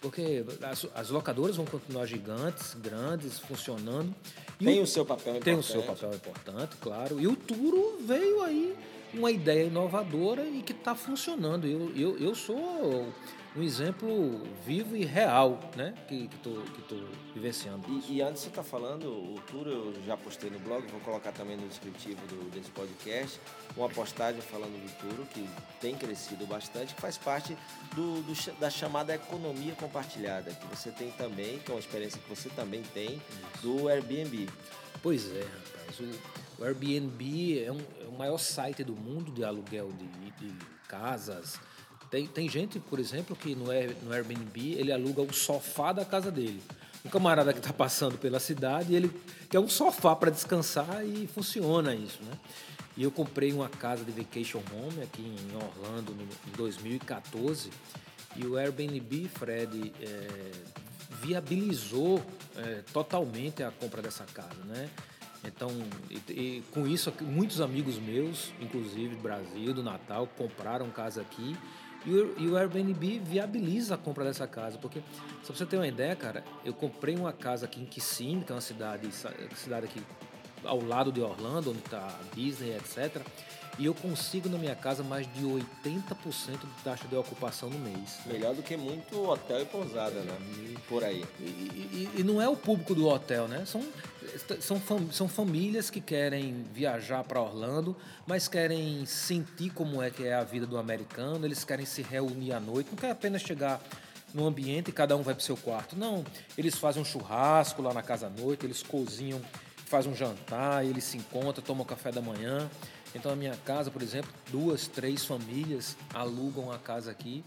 Porque 0.00 0.44
as, 0.62 0.86
as, 0.94 1.10
locadoras 1.10 1.56
vão 1.56 1.66
continuar 1.66 2.06
gigantes, 2.06 2.74
grandes, 2.74 3.40
funcionando. 3.40 4.14
tem 4.60 4.78
o, 4.78 4.84
o 4.84 4.86
seu 4.86 5.04
papel 5.04 5.36
importante. 5.36 5.44
Tem 5.44 5.58
o 5.58 5.62
seu 5.62 5.82
papel 5.82 6.14
importante, 6.14 6.76
claro. 6.80 7.20
E 7.20 7.26
o 7.26 7.34
Turo 7.34 7.98
veio 8.06 8.42
aí 8.42 8.76
uma 9.12 9.30
ideia 9.30 9.64
inovadora 9.64 10.44
e 10.46 10.62
que 10.62 10.72
está 10.72 10.94
funcionando. 10.94 11.66
Eu, 11.66 11.92
eu, 11.96 12.18
eu 12.18 12.34
sou 12.34 13.12
um 13.56 13.62
exemplo 13.62 14.42
vivo 14.64 14.96
e 14.96 15.04
real, 15.04 15.58
né? 15.76 15.92
Que 16.08 16.28
estou 16.32 16.62
que 16.62 16.82
tô, 16.82 16.96
vivenciando. 17.34 17.84
E, 17.88 18.16
e, 18.16 18.22
antes 18.22 18.42
você 18.42 18.48
está 18.48 18.62
falando, 18.62 19.06
o 19.06 19.40
tour 19.50 19.66
eu 19.66 19.92
já 20.06 20.16
postei 20.16 20.50
no 20.50 20.58
blog, 20.60 20.86
vou 20.86 21.00
colocar 21.00 21.32
também 21.32 21.56
no 21.56 21.66
descritivo 21.66 22.20
do, 22.28 22.50
desse 22.50 22.70
podcast, 22.70 23.40
uma 23.76 23.88
postagem 23.88 24.40
falando 24.40 24.72
do 24.72 24.98
tour 25.00 25.26
que 25.26 25.48
tem 25.80 25.96
crescido 25.96 26.46
bastante, 26.46 26.94
que 26.94 27.00
faz 27.00 27.18
parte 27.18 27.56
do, 27.94 28.22
do, 28.22 28.60
da 28.60 28.70
chamada 28.70 29.14
economia 29.14 29.74
compartilhada, 29.74 30.52
que 30.52 30.66
você 30.66 30.90
tem 30.90 31.10
também, 31.12 31.58
que 31.58 31.70
é 31.70 31.74
uma 31.74 31.80
experiência 31.80 32.20
que 32.20 32.28
você 32.28 32.48
também 32.50 32.82
tem, 32.94 33.20
do 33.62 33.88
Airbnb. 33.88 34.48
Pois 35.02 35.28
é, 35.34 35.40
rapaz. 35.40 35.98
O, 36.00 36.62
o 36.62 36.64
Airbnb 36.64 37.64
é, 37.64 37.72
um, 37.72 37.78
maior 38.20 38.38
site 38.38 38.84
do 38.84 38.94
mundo 38.94 39.32
de 39.32 39.42
aluguel 39.42 39.90
de, 39.92 40.06
de 40.06 40.54
casas. 40.86 41.58
Tem, 42.10 42.26
tem 42.26 42.48
gente, 42.50 42.78
por 42.78 42.98
exemplo, 42.98 43.34
que 43.34 43.54
no, 43.54 43.64
no 43.64 44.12
Airbnb 44.12 44.74
ele 44.74 44.92
aluga 44.92 45.22
o 45.22 45.32
sofá 45.32 45.90
da 45.92 46.04
casa 46.04 46.30
dele. 46.30 46.62
Um 47.02 47.08
camarada 47.08 47.50
que 47.52 47.60
está 47.60 47.72
passando 47.72 48.18
pela 48.18 48.38
cidade, 48.38 48.94
ele 48.94 49.10
quer 49.48 49.58
um 49.58 49.68
sofá 49.68 50.14
para 50.14 50.30
descansar 50.30 51.02
e 51.02 51.26
funciona 51.26 51.94
isso, 51.94 52.22
né? 52.22 52.32
E 52.94 53.02
eu 53.02 53.10
comprei 53.10 53.54
uma 53.54 53.70
casa 53.70 54.04
de 54.04 54.12
vacation 54.12 54.60
home 54.70 55.02
aqui 55.02 55.22
em 55.22 55.56
Orlando 55.56 56.12
em 56.12 56.56
2014 56.56 57.70
e 58.36 58.44
o 58.44 58.58
Airbnb, 58.58 59.28
Fred, 59.28 59.94
é, 60.02 60.52
viabilizou 61.22 62.22
é, 62.56 62.82
totalmente 62.92 63.62
a 63.62 63.70
compra 63.70 64.02
dessa 64.02 64.24
casa, 64.24 64.62
né? 64.66 64.90
Então, 65.44 65.70
e, 66.10 66.32
e, 66.32 66.62
com 66.70 66.86
isso, 66.86 67.12
muitos 67.22 67.60
amigos 67.60 67.98
meus, 67.98 68.52
inclusive 68.60 69.16
do 69.16 69.22
Brasil, 69.22 69.72
do 69.72 69.82
Natal, 69.82 70.26
compraram 70.36 70.90
casa 70.90 71.22
aqui. 71.22 71.56
E 72.04 72.12
o, 72.12 72.34
e 72.38 72.48
o 72.48 72.56
Airbnb 72.56 73.18
viabiliza 73.20 73.94
a 73.94 73.98
compra 73.98 74.24
dessa 74.24 74.46
casa. 74.46 74.78
Porque, 74.78 75.00
só 75.42 75.48
pra 75.48 75.56
você 75.56 75.66
ter 75.66 75.76
uma 75.76 75.88
ideia, 75.88 76.14
cara, 76.14 76.44
eu 76.64 76.72
comprei 76.72 77.14
uma 77.14 77.32
casa 77.32 77.66
aqui 77.66 77.80
em 77.80 77.86
Kissimmee, 77.86 78.44
que 78.44 78.52
é 78.52 78.54
uma 78.54 78.60
cidade, 78.60 79.08
cidade 79.54 79.86
aqui 79.86 80.00
ao 80.64 80.82
lado 80.82 81.10
de 81.10 81.20
Orlando, 81.20 81.70
onde 81.70 81.80
está 81.80 81.98
a 81.98 82.34
Disney, 82.34 82.76
etc. 82.76 83.22
E 83.78 83.86
eu 83.86 83.94
consigo 83.94 84.48
na 84.48 84.58
minha 84.58 84.74
casa 84.74 85.02
mais 85.02 85.26
de 85.32 85.42
80% 85.42 86.58
de 86.58 86.82
taxa 86.84 87.08
de 87.08 87.16
ocupação 87.16 87.70
no 87.70 87.78
mês. 87.78 88.18
Melhor 88.26 88.54
do 88.54 88.62
que 88.62 88.76
muito 88.76 89.26
hotel 89.26 89.62
e 89.62 89.64
pousada, 89.64 90.20
né? 90.20 90.36
Por 90.86 91.02
aí. 91.02 91.24
E, 91.38 91.42
e, 91.42 92.10
e 92.18 92.22
não 92.22 92.42
é 92.42 92.48
o 92.48 92.56
público 92.56 92.94
do 92.94 93.08
hotel, 93.08 93.48
né? 93.48 93.64
São, 93.64 93.82
são, 94.60 94.80
fam, 94.80 95.10
são 95.12 95.28
famílias 95.28 95.90
que 95.90 96.00
querem 96.00 96.64
viajar 96.72 97.24
para 97.24 97.40
Orlando, 97.40 97.96
mas 98.26 98.48
querem 98.48 99.04
sentir 99.06 99.70
como 99.70 100.02
é 100.02 100.10
que 100.10 100.24
é 100.24 100.34
a 100.34 100.44
vida 100.44 100.66
do 100.66 100.78
americano, 100.78 101.44
eles 101.46 101.64
querem 101.64 101.86
se 101.86 102.02
reunir 102.02 102.52
à 102.52 102.60
noite, 102.60 102.90
não 102.90 102.96
quer 102.96 103.10
apenas 103.10 103.42
chegar 103.42 103.80
no 104.32 104.46
ambiente 104.46 104.90
e 104.90 104.92
cada 104.92 105.16
um 105.16 105.22
vai 105.22 105.34
para 105.34 105.42
o 105.42 105.44
seu 105.44 105.56
quarto. 105.56 105.96
Não, 105.96 106.24
eles 106.56 106.76
fazem 106.76 107.02
um 107.02 107.04
churrasco 107.04 107.82
lá 107.82 107.92
na 107.92 108.02
casa 108.02 108.26
à 108.26 108.30
noite, 108.30 108.64
eles 108.64 108.82
cozinham, 108.82 109.40
fazem 109.86 110.12
um 110.12 110.14
jantar, 110.14 110.84
eles 110.84 111.04
se 111.04 111.16
encontram, 111.16 111.64
tomam 111.64 111.84
café 111.84 112.12
da 112.12 112.20
manhã. 112.20 112.70
Então, 113.14 113.32
a 113.32 113.36
minha 113.36 113.56
casa, 113.64 113.90
por 113.90 114.02
exemplo, 114.02 114.30
duas, 114.50 114.86
três 114.86 115.24
famílias 115.24 115.96
alugam 116.14 116.70
a 116.70 116.78
casa 116.78 117.10
aqui, 117.10 117.44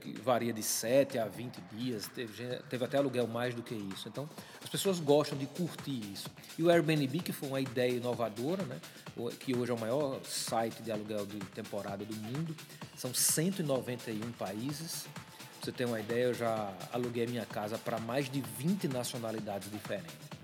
que 0.00 0.20
varia 0.20 0.52
de 0.52 0.62
7 0.62 1.18
a 1.18 1.26
20 1.26 1.60
dias, 1.72 2.08
teve, 2.08 2.56
teve 2.68 2.84
até 2.84 2.98
aluguel 2.98 3.26
mais 3.26 3.54
do 3.54 3.62
que 3.62 3.74
isso. 3.74 4.08
Então, 4.08 4.28
as 4.62 4.68
pessoas 4.68 4.98
gostam 5.00 5.36
de 5.36 5.46
curtir 5.46 6.12
isso. 6.12 6.28
E 6.58 6.62
o 6.62 6.70
Airbnb, 6.70 7.20
que 7.20 7.32
foi 7.32 7.48
uma 7.48 7.60
ideia 7.60 7.92
inovadora, 7.92 8.62
né, 8.64 8.80
que 9.40 9.56
hoje 9.56 9.70
é 9.70 9.74
o 9.74 9.78
maior 9.78 10.20
site 10.24 10.82
de 10.82 10.90
aluguel 10.90 11.26
de 11.26 11.38
temporada 11.38 12.04
do 12.04 12.14
mundo, 12.16 12.56
são 12.96 13.12
191 13.12 14.32
países. 14.32 15.06
Pra 15.60 15.64
você 15.64 15.72
ter 15.72 15.84
uma 15.84 16.00
ideia, 16.00 16.24
eu 16.24 16.34
já 16.34 16.72
aluguei 16.92 17.26
minha 17.26 17.46
casa 17.46 17.78
para 17.78 17.98
mais 17.98 18.30
de 18.30 18.40
20 18.40 18.88
nacionalidades 18.88 19.70
diferentes. 19.70 20.35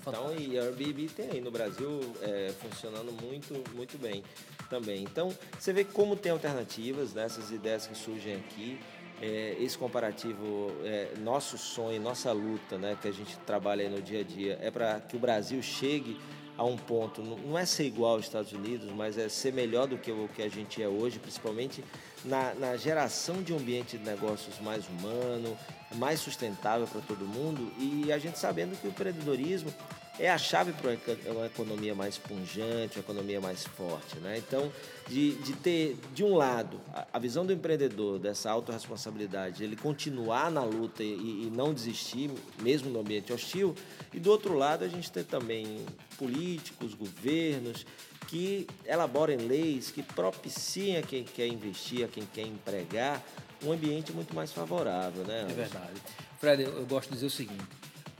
Então, 0.00 0.34
e 0.36 0.58
Airbnb 0.58 1.08
tem 1.08 1.30
aí 1.30 1.40
no 1.40 1.50
Brasil 1.50 2.00
é, 2.22 2.52
funcionando 2.60 3.12
muito, 3.22 3.54
muito 3.74 3.98
bem 3.98 4.22
também. 4.70 5.02
Então, 5.02 5.34
você 5.58 5.72
vê 5.72 5.84
como 5.84 6.16
tem 6.16 6.32
alternativas, 6.32 7.14
né, 7.14 7.24
essas 7.24 7.50
ideias 7.50 7.86
que 7.86 7.96
surgem 7.96 8.36
aqui. 8.36 8.78
É, 9.20 9.56
esse 9.58 9.76
comparativo, 9.76 10.70
é, 10.84 11.12
nosso 11.18 11.58
sonho, 11.58 12.00
nossa 12.00 12.30
luta, 12.30 12.78
né, 12.78 12.96
que 13.02 13.08
a 13.08 13.12
gente 13.12 13.36
trabalha 13.38 13.88
no 13.90 14.00
dia 14.00 14.20
a 14.20 14.22
dia, 14.22 14.56
é 14.62 14.70
para 14.70 15.00
que 15.00 15.16
o 15.16 15.18
Brasil 15.18 15.60
chegue 15.60 16.16
a 16.58 16.64
um 16.64 16.76
ponto, 16.76 17.22
não 17.22 17.56
é 17.56 17.64
ser 17.64 17.84
igual 17.84 18.16
aos 18.16 18.24
Estados 18.24 18.50
Unidos, 18.50 18.90
mas 18.90 19.16
é 19.16 19.28
ser 19.28 19.52
melhor 19.52 19.86
do 19.86 19.96
que 19.96 20.10
o 20.10 20.28
que 20.34 20.42
a 20.42 20.48
gente 20.48 20.82
é 20.82 20.88
hoje, 20.88 21.20
principalmente 21.20 21.84
na, 22.24 22.52
na 22.54 22.76
geração 22.76 23.40
de 23.40 23.52
um 23.52 23.58
ambiente 23.58 23.96
de 23.96 24.04
negócios 24.04 24.58
mais 24.60 24.84
humano, 24.88 25.56
mais 25.94 26.18
sustentável 26.18 26.88
para 26.88 27.00
todo 27.00 27.24
mundo. 27.24 27.72
E 27.78 28.12
a 28.12 28.18
gente 28.18 28.40
sabendo 28.40 28.76
que 28.76 28.88
o 28.88 28.90
empreendedorismo 28.90 29.72
é 30.18 30.28
a 30.30 30.36
chave 30.36 30.72
para 30.72 30.96
uma 31.32 31.46
economia 31.46 31.94
mais 31.94 32.18
punjante, 32.18 32.96
uma 32.96 33.02
economia 33.02 33.40
mais 33.40 33.64
forte. 33.64 34.18
Né? 34.18 34.38
Então, 34.38 34.72
de, 35.06 35.32
de 35.36 35.52
ter, 35.54 35.96
de 36.12 36.24
um 36.24 36.34
lado, 36.34 36.80
a, 36.92 37.06
a 37.12 37.18
visão 37.18 37.46
do 37.46 37.52
empreendedor, 37.52 38.18
dessa 38.18 38.50
autorresponsabilidade, 38.50 39.62
ele 39.62 39.76
continuar 39.76 40.50
na 40.50 40.64
luta 40.64 41.02
e, 41.04 41.46
e, 41.46 41.52
não 41.54 41.72
desistir, 41.72 42.30
mesmo 42.60 42.90
no 42.90 43.00
ambiente 43.00 43.32
hostil, 43.32 43.74
e 44.12 44.18
do 44.18 44.30
outro 44.30 44.54
lado, 44.54 44.84
a 44.84 44.88
gente 44.88 45.10
ter 45.10 45.24
também 45.24 45.86
políticos, 46.18 46.94
governos, 46.94 47.86
que 48.26 48.66
elaborem 48.84 49.38
leis 49.38 49.90
que 49.90 50.02
propiciem 50.02 50.98
a 50.98 51.02
quem 51.02 51.24
quer 51.24 51.46
investir, 51.46 52.04
a 52.04 52.08
quem 52.08 52.26
quer 52.26 52.42
empregar, 52.42 53.22
um 53.64 53.72
ambiente 53.72 54.12
muito 54.12 54.34
mais 54.34 54.52
favorável. 54.52 55.24
Né, 55.24 55.46
é 55.48 55.54
verdade. 55.54 56.00
Fred, 56.38 56.62
eu 56.64 56.86
gosto 56.86 57.08
de 57.08 57.14
dizer 57.14 57.26
o 57.26 57.30
seguinte: 57.30 57.64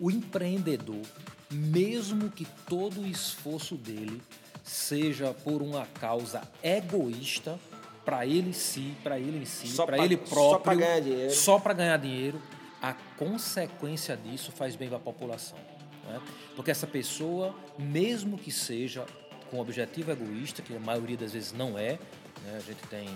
o 0.00 0.10
empreendedor 0.10 1.02
mesmo 1.50 2.30
que 2.30 2.46
todo 2.66 3.00
o 3.00 3.06
esforço 3.06 3.74
dele 3.74 4.20
seja 4.62 5.32
por 5.32 5.62
uma 5.62 5.86
causa 5.86 6.42
egoísta 6.62 7.58
para 8.04 8.24
ele 8.26 8.52
si, 8.52 8.94
para 9.02 9.18
ele 9.18 9.38
em 9.38 9.44
si, 9.44 9.74
para 9.84 9.98
ele 9.98 10.16
próprio, 10.16 10.50
só 10.50 10.58
para 10.58 10.74
ganhar 10.74 11.00
dinheiro, 11.00 11.30
só 11.30 11.58
para 11.58 11.74
ganhar 11.74 11.96
dinheiro, 11.98 12.42
a 12.80 12.94
consequência 13.18 14.16
disso 14.16 14.52
faz 14.52 14.76
bem 14.76 14.88
para 14.88 14.96
a 14.96 15.00
população, 15.00 15.58
né? 16.04 16.20
porque 16.56 16.70
essa 16.70 16.86
pessoa, 16.86 17.54
mesmo 17.78 18.38
que 18.38 18.50
seja 18.50 19.04
com 19.50 19.58
objetivo 19.58 20.10
egoísta, 20.10 20.62
que 20.62 20.74
a 20.74 20.80
maioria 20.80 21.16
das 21.16 21.32
vezes 21.32 21.52
não 21.52 21.78
é, 21.78 21.98
né? 22.44 22.56
a 22.56 22.60
gente 22.60 22.80
tem 22.88 23.08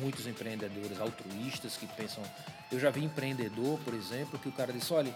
muitos 0.00 0.26
empreendedores 0.26 1.00
altruístas 1.00 1.76
que 1.76 1.86
pensam, 1.86 2.22
eu 2.70 2.78
já 2.78 2.90
vi 2.90 3.02
empreendedor, 3.02 3.78
por 3.84 3.94
exemplo, 3.94 4.38
que 4.38 4.48
o 4.48 4.52
cara 4.52 4.72
disse, 4.72 4.92
olha 4.92 5.14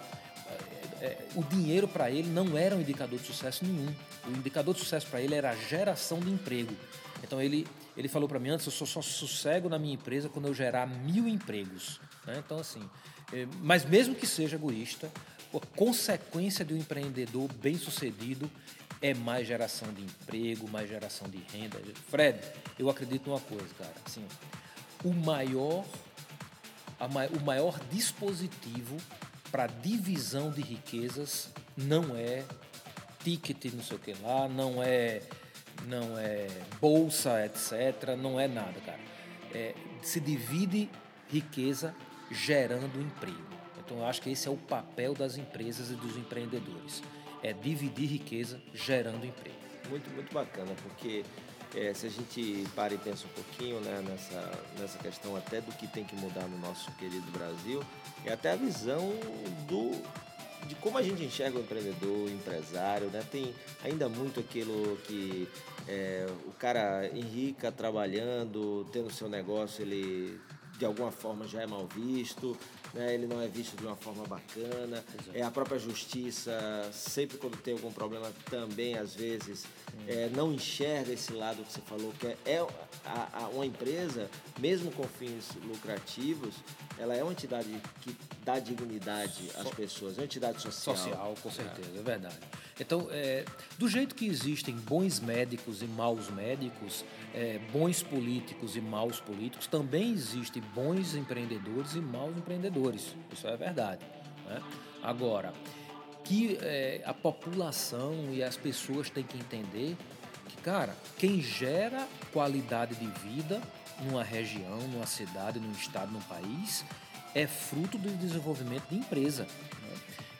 é, 1.00 1.16
o 1.34 1.42
dinheiro 1.42 1.86
para 1.86 2.10
ele 2.10 2.28
não 2.28 2.56
era 2.56 2.74
um 2.76 2.80
indicador 2.80 3.18
de 3.18 3.26
sucesso 3.26 3.64
nenhum. 3.64 3.94
O 4.26 4.30
indicador 4.30 4.74
de 4.74 4.80
sucesso 4.80 5.06
para 5.06 5.20
ele 5.20 5.34
era 5.34 5.50
a 5.50 5.56
geração 5.56 6.18
de 6.20 6.30
emprego. 6.30 6.74
Então 7.22 7.40
ele, 7.40 7.66
ele 7.96 8.08
falou 8.08 8.28
para 8.28 8.38
mim 8.38 8.50
antes, 8.50 8.66
eu 8.66 8.72
só, 8.72 8.84
só 8.86 9.02
sossego 9.02 9.68
na 9.68 9.78
minha 9.78 9.94
empresa 9.94 10.28
quando 10.28 10.46
eu 10.46 10.54
gerar 10.54 10.86
mil 10.86 11.28
empregos. 11.28 12.00
Né? 12.26 12.42
Então 12.44 12.58
assim, 12.58 12.82
é, 13.32 13.46
mas 13.60 13.84
mesmo 13.84 14.14
que 14.14 14.26
seja 14.26 14.56
egoísta, 14.56 15.10
a 15.54 15.76
consequência 15.76 16.64
de 16.64 16.74
um 16.74 16.76
empreendedor 16.76 17.50
bem 17.54 17.76
sucedido 17.76 18.50
é 19.00 19.14
mais 19.14 19.46
geração 19.46 19.92
de 19.92 20.02
emprego, 20.02 20.68
mais 20.68 20.88
geração 20.88 21.28
de 21.28 21.38
renda. 21.52 21.80
Fred, 22.08 22.38
eu 22.78 22.90
acredito 22.90 23.28
numa 23.28 23.40
coisa, 23.40 23.68
cara. 23.78 23.94
Assim, 24.04 24.24
o 25.04 25.12
maior, 25.12 25.84
a, 26.98 27.06
o 27.06 27.44
maior 27.44 27.78
dispositivo 27.90 28.96
para 29.50 29.66
divisão 29.66 30.50
de 30.50 30.60
riquezas 30.60 31.48
não 31.76 32.16
é 32.16 32.44
ticket, 33.22 33.72
não 33.72 33.82
sei 33.82 33.96
o 33.96 34.00
que 34.00 34.14
lá, 34.22 34.48
não 34.48 34.82
é, 34.82 35.22
não 35.86 36.18
é 36.18 36.46
bolsa, 36.80 37.44
etc. 37.44 38.16
Não 38.16 38.38
é 38.38 38.48
nada, 38.48 38.80
cara. 38.80 39.00
É, 39.52 39.74
se 40.02 40.20
divide 40.20 40.90
riqueza 41.30 41.94
gerando 42.30 43.00
emprego. 43.00 43.48
Então, 43.78 43.98
eu 43.98 44.06
acho 44.06 44.20
que 44.20 44.30
esse 44.30 44.46
é 44.46 44.50
o 44.50 44.56
papel 44.56 45.14
das 45.14 45.36
empresas 45.36 45.90
e 45.90 45.94
dos 45.94 46.16
empreendedores. 46.16 47.02
É 47.42 47.52
dividir 47.52 48.08
riqueza 48.08 48.60
gerando 48.74 49.24
emprego. 49.24 49.56
Muito, 49.88 50.10
muito 50.10 50.32
bacana, 50.34 50.72
porque 50.82 51.24
é, 51.74 51.92
se 51.94 52.06
a 52.06 52.10
gente 52.10 52.66
para 52.74 52.94
e 52.94 52.98
pensa 52.98 53.26
um 53.26 53.30
pouquinho 53.30 53.80
né, 53.80 54.02
nessa, 54.06 54.50
nessa 54.78 54.98
questão 54.98 55.36
até 55.36 55.60
do 55.60 55.72
que 55.72 55.86
tem 55.86 56.04
que 56.04 56.16
mudar 56.16 56.46
no 56.48 56.58
nosso 56.58 56.90
querido 56.92 57.30
Brasil, 57.30 57.82
é 58.24 58.32
até 58.32 58.52
a 58.52 58.56
visão 58.56 59.10
do, 59.66 59.90
de 60.66 60.74
como 60.76 60.98
a 60.98 61.02
gente 61.02 61.22
enxerga 61.22 61.58
o 61.58 61.62
empreendedor, 61.62 62.26
o 62.26 62.30
empresário, 62.30 63.08
né? 63.08 63.24
Tem 63.30 63.54
ainda 63.84 64.08
muito 64.08 64.40
aquilo 64.40 64.96
que 65.04 65.48
é, 65.86 66.26
o 66.46 66.52
cara 66.52 67.08
enrica 67.14 67.70
trabalhando, 67.70 68.86
tendo 68.92 69.12
seu 69.12 69.28
negócio, 69.28 69.82
ele 69.82 70.40
de 70.78 70.84
alguma 70.84 71.10
forma 71.10 71.46
já 71.46 71.62
é 71.62 71.66
mal 71.66 71.86
visto, 71.88 72.56
né? 72.94 73.12
ele 73.12 73.26
não 73.26 73.42
é 73.42 73.48
visto 73.48 73.76
de 73.76 73.84
uma 73.84 73.96
forma 73.96 74.24
bacana. 74.24 75.04
É 75.34 75.42
a 75.42 75.50
própria 75.50 75.78
justiça, 75.78 76.52
sempre 76.92 77.36
quando 77.36 77.56
tem 77.56 77.74
algum 77.74 77.92
problema, 77.92 78.32
também 78.48 78.96
às 78.96 79.14
vezes 79.14 79.64
hum. 79.64 80.04
é, 80.06 80.30
não 80.34 80.52
enxerga 80.52 81.12
esse 81.12 81.32
lado 81.32 81.64
que 81.64 81.72
você 81.72 81.80
falou, 81.80 82.12
que 82.18 82.28
é, 82.28 82.36
é 82.46 82.66
a, 83.04 83.44
a, 83.44 83.48
uma 83.48 83.66
empresa, 83.66 84.30
mesmo 84.58 84.92
com 84.92 85.02
fins 85.04 85.50
lucrativos, 85.64 86.54
ela 86.96 87.14
é 87.14 87.22
uma 87.22 87.32
entidade 87.32 87.68
que 88.00 88.16
dá 88.44 88.58
dignidade 88.58 89.50
às 89.56 89.68
pessoas, 89.70 90.16
é 90.16 90.20
uma 90.20 90.24
entidade 90.24 90.62
social. 90.62 90.96
Social, 90.96 91.34
com 91.42 91.50
certeza, 91.50 91.90
é, 91.94 91.98
é 91.98 92.02
verdade. 92.02 92.38
Então, 92.80 93.08
é, 93.10 93.44
do 93.76 93.88
jeito 93.88 94.14
que 94.14 94.26
existem 94.26 94.74
bons 94.74 95.18
médicos 95.20 95.82
e 95.82 95.86
maus 95.86 96.30
médicos, 96.30 97.04
é, 97.34 97.58
bons 97.72 98.02
políticos 98.02 98.76
e 98.76 98.80
maus 98.80 99.20
políticos, 99.20 99.66
também 99.66 100.12
existem 100.12 100.62
bons 100.74 101.14
empreendedores 101.14 101.94
e 101.94 102.00
maus 102.00 102.36
empreendedores. 102.36 103.14
Isso 103.32 103.46
é 103.48 103.56
verdade. 103.56 104.04
Né? 104.46 104.62
Agora, 105.02 105.52
que 106.24 106.58
é, 106.60 107.02
a 107.04 107.14
população 107.14 108.28
e 108.32 108.42
as 108.42 108.56
pessoas 108.56 109.10
têm 109.10 109.24
que 109.24 109.36
entender 109.36 109.96
que, 110.48 110.56
cara, 110.58 110.94
quem 111.18 111.40
gera 111.40 112.06
qualidade 112.32 112.94
de 112.94 113.06
vida 113.28 113.60
numa 114.04 114.22
região, 114.22 114.78
numa 114.88 115.06
cidade, 115.06 115.58
num 115.58 115.72
estado, 115.72 116.12
num 116.12 116.20
país, 116.20 116.84
é 117.34 117.46
fruto 117.46 117.98
do 117.98 118.10
desenvolvimento 118.16 118.88
de 118.88 118.96
empresa. 118.96 119.46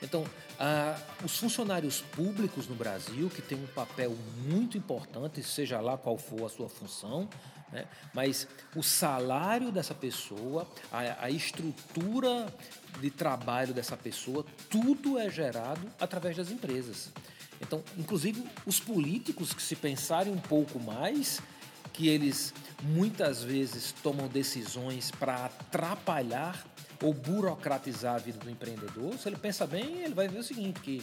Então, 0.02 0.25
ah, 0.59 0.99
os 1.25 1.37
funcionários 1.37 2.00
públicos 2.00 2.69
no 2.69 2.75
Brasil, 2.75 3.28
que 3.28 3.43
têm 3.43 3.59
um 3.59 3.67
papel 3.67 4.17
muito 4.47 4.78
importante, 4.78 5.43
seja 5.43 5.81
lá 5.81 5.97
qual 5.97 6.17
for 6.17 6.45
a 6.45 6.49
sua 6.49 6.69
função, 6.69 7.28
né? 7.73 7.87
mas 8.14 8.47
o 8.75 8.83
salário 8.83 9.71
dessa 9.73 9.95
pessoa, 9.95 10.67
a, 10.93 11.25
a 11.26 11.31
estrutura 11.31 12.47
de 13.00 13.11
trabalho 13.11 13.75
dessa 13.75 13.97
pessoa, 13.97 14.45
tudo 14.71 15.19
é 15.19 15.28
gerado 15.31 15.81
através 16.00 16.37
das 16.37 16.50
empresas. 16.50 17.11
Então, 17.61 17.83
inclusive, 17.97 18.45
os 18.64 18.78
políticos 18.78 19.52
que 19.52 19.62
se 19.62 19.75
pensarem 19.75 20.33
um 20.33 20.38
pouco 20.38 20.78
mais, 20.78 21.40
que 21.93 22.09
eles 22.09 22.55
muitas 22.83 23.43
vezes 23.43 23.93
tomam 24.02 24.28
decisões 24.28 25.11
para 25.11 25.47
atrapalhar 25.47 26.64
ou 27.02 27.12
burocratizar 27.12 28.17
a 28.17 28.19
vida 28.19 28.38
do 28.38 28.50
empreendedor, 28.50 29.14
se 29.19 29.28
ele 29.28 29.37
pensa 29.37 29.67
bem, 29.67 30.02
ele 30.02 30.14
vai 30.14 30.28
ver 30.28 30.38
o 30.38 30.43
seguinte, 30.43 30.81
que 30.81 31.02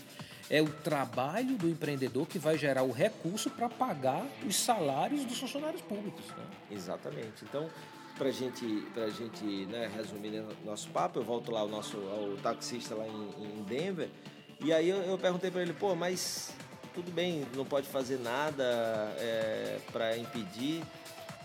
é 0.49 0.61
o 0.61 0.67
trabalho 0.67 1.57
do 1.57 1.67
empreendedor 1.67 2.27
que 2.27 2.37
vai 2.37 2.57
gerar 2.57 2.83
o 2.83 2.91
recurso 2.91 3.49
para 3.49 3.69
pagar 3.69 4.25
os 4.45 4.55
salários 4.55 5.23
dos 5.25 5.39
funcionários 5.39 5.81
públicos. 5.81 6.25
Né? 6.27 6.43
Exatamente. 6.71 7.43
Então, 7.43 7.69
para 8.17 8.31
gente, 8.31 8.87
a 8.95 9.09
gente 9.09 9.65
né, 9.65 9.89
resumir 9.93 10.43
nosso 10.63 10.89
papo, 10.89 11.19
eu 11.19 11.23
volto 11.23 11.51
lá 11.51 11.61
ao 11.61 11.67
nosso 11.67 11.97
ao 11.97 12.37
taxista 12.37 12.95
lá 12.95 13.07
em, 13.07 13.59
em 13.59 13.63
Denver, 13.63 14.09
e 14.59 14.71
aí 14.71 14.89
eu, 14.89 14.97
eu 14.97 15.17
perguntei 15.17 15.51
para 15.51 15.61
ele, 15.61 15.73
pô, 15.73 15.95
mas 15.95 16.53
tudo 16.93 17.11
bem, 17.11 17.45
não 17.55 17.65
pode 17.65 17.87
fazer 17.87 18.17
nada 18.19 18.63
é, 19.17 19.79
para 19.91 20.17
impedir. 20.17 20.81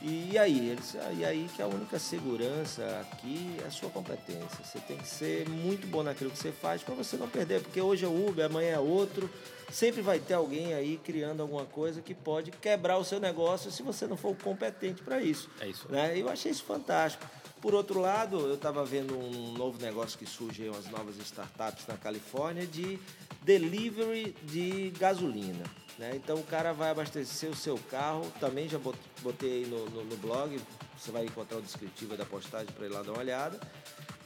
E 0.02 0.38
aí? 0.38 0.70
Ele 0.70 0.76
disse, 0.76 0.98
ah, 0.98 1.12
e 1.12 1.24
aí 1.24 1.48
que 1.54 1.60
a 1.60 1.66
única 1.66 1.98
segurança 1.98 2.82
aqui 3.00 3.56
é 3.62 3.66
a 3.66 3.70
sua 3.70 3.90
competência. 3.90 4.64
Você 4.64 4.78
tem 4.80 4.96
que 4.96 5.06
ser 5.06 5.48
muito 5.48 5.86
bom 5.86 6.02
naquilo 6.02 6.30
que 6.30 6.38
você 6.38 6.52
faz 6.52 6.82
para 6.82 6.94
você 6.94 7.16
não 7.16 7.28
perder, 7.28 7.60
porque 7.60 7.80
hoje 7.80 8.04
é 8.04 8.08
Uber, 8.08 8.46
amanhã 8.46 8.74
é 8.74 8.78
outro. 8.78 9.28
Sempre 9.70 10.02
vai 10.02 10.18
ter 10.18 10.34
alguém 10.34 10.74
aí 10.74 10.98
criando 11.04 11.42
alguma 11.42 11.64
coisa 11.64 12.00
que 12.00 12.14
pode 12.14 12.50
quebrar 12.50 12.98
o 12.98 13.04
seu 13.04 13.20
negócio 13.20 13.70
se 13.70 13.82
você 13.82 14.06
não 14.06 14.16
for 14.16 14.34
competente 14.36 15.02
para 15.02 15.22
isso. 15.22 15.48
É 15.60 15.68
isso. 15.68 15.86
Né? 15.90 16.18
Eu 16.18 16.28
achei 16.28 16.50
isso 16.50 16.64
fantástico. 16.64 17.24
Por 17.60 17.74
outro 17.74 18.00
lado, 18.00 18.40
eu 18.40 18.54
estava 18.54 18.84
vendo 18.86 19.16
um 19.16 19.52
novo 19.52 19.80
negócio 19.82 20.18
que 20.18 20.24
surge, 20.24 20.66
umas 20.68 20.88
novas 20.88 21.16
startups 21.18 21.86
na 21.86 21.96
Califórnia 21.96 22.66
de 22.66 22.98
delivery 23.42 24.34
de 24.44 24.90
gasolina. 24.98 25.64
Né? 26.00 26.12
Então 26.14 26.38
o 26.38 26.42
cara 26.42 26.72
vai 26.72 26.88
abastecer 26.88 27.50
o 27.50 27.54
seu 27.54 27.78
carro, 27.90 28.32
também 28.40 28.66
já 28.66 28.78
botei 29.22 29.64
aí 29.64 29.66
no, 29.66 29.84
no, 29.90 30.02
no 30.02 30.16
blog, 30.16 30.58
você 30.96 31.10
vai 31.10 31.26
encontrar 31.26 31.58
o 31.58 31.60
descritivo 31.62 32.16
da 32.16 32.24
postagem 32.24 32.68
para 32.72 32.86
ir 32.86 32.88
lá 32.88 33.02
dar 33.02 33.12
uma 33.12 33.20
olhada. 33.20 33.60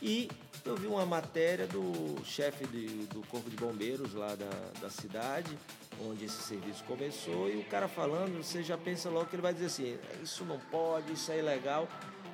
E 0.01 0.31
eu 0.65 0.77
vi 0.77 0.87
uma 0.87 1.05
matéria 1.05 1.67
do 1.67 2.25
chefe 2.25 2.65
do 2.65 3.27
Corpo 3.27 3.51
de 3.51 3.57
Bombeiros 3.57 4.15
lá 4.15 4.37
da, 4.37 4.51
da 4.81 4.89
cidade, 4.89 5.59
onde 6.01 6.27
esse 6.27 6.43
serviço 6.43 6.85
começou, 6.85 7.51
e 7.51 7.57
o 7.57 7.65
cara 7.65 7.89
falando, 7.89 8.41
você 8.41 8.63
já 8.63 8.79
pensa 8.79 9.11
logo 9.11 9.27
que 9.27 9.35
ele 9.35 9.43
vai 9.43 9.53
dizer 9.53 9.67
assim, 9.67 9.99
isso 10.23 10.45
não 10.45 10.61
pode, 10.71 11.13
isso 11.13 11.33
é 11.33 11.41
ilegal. 11.41 11.89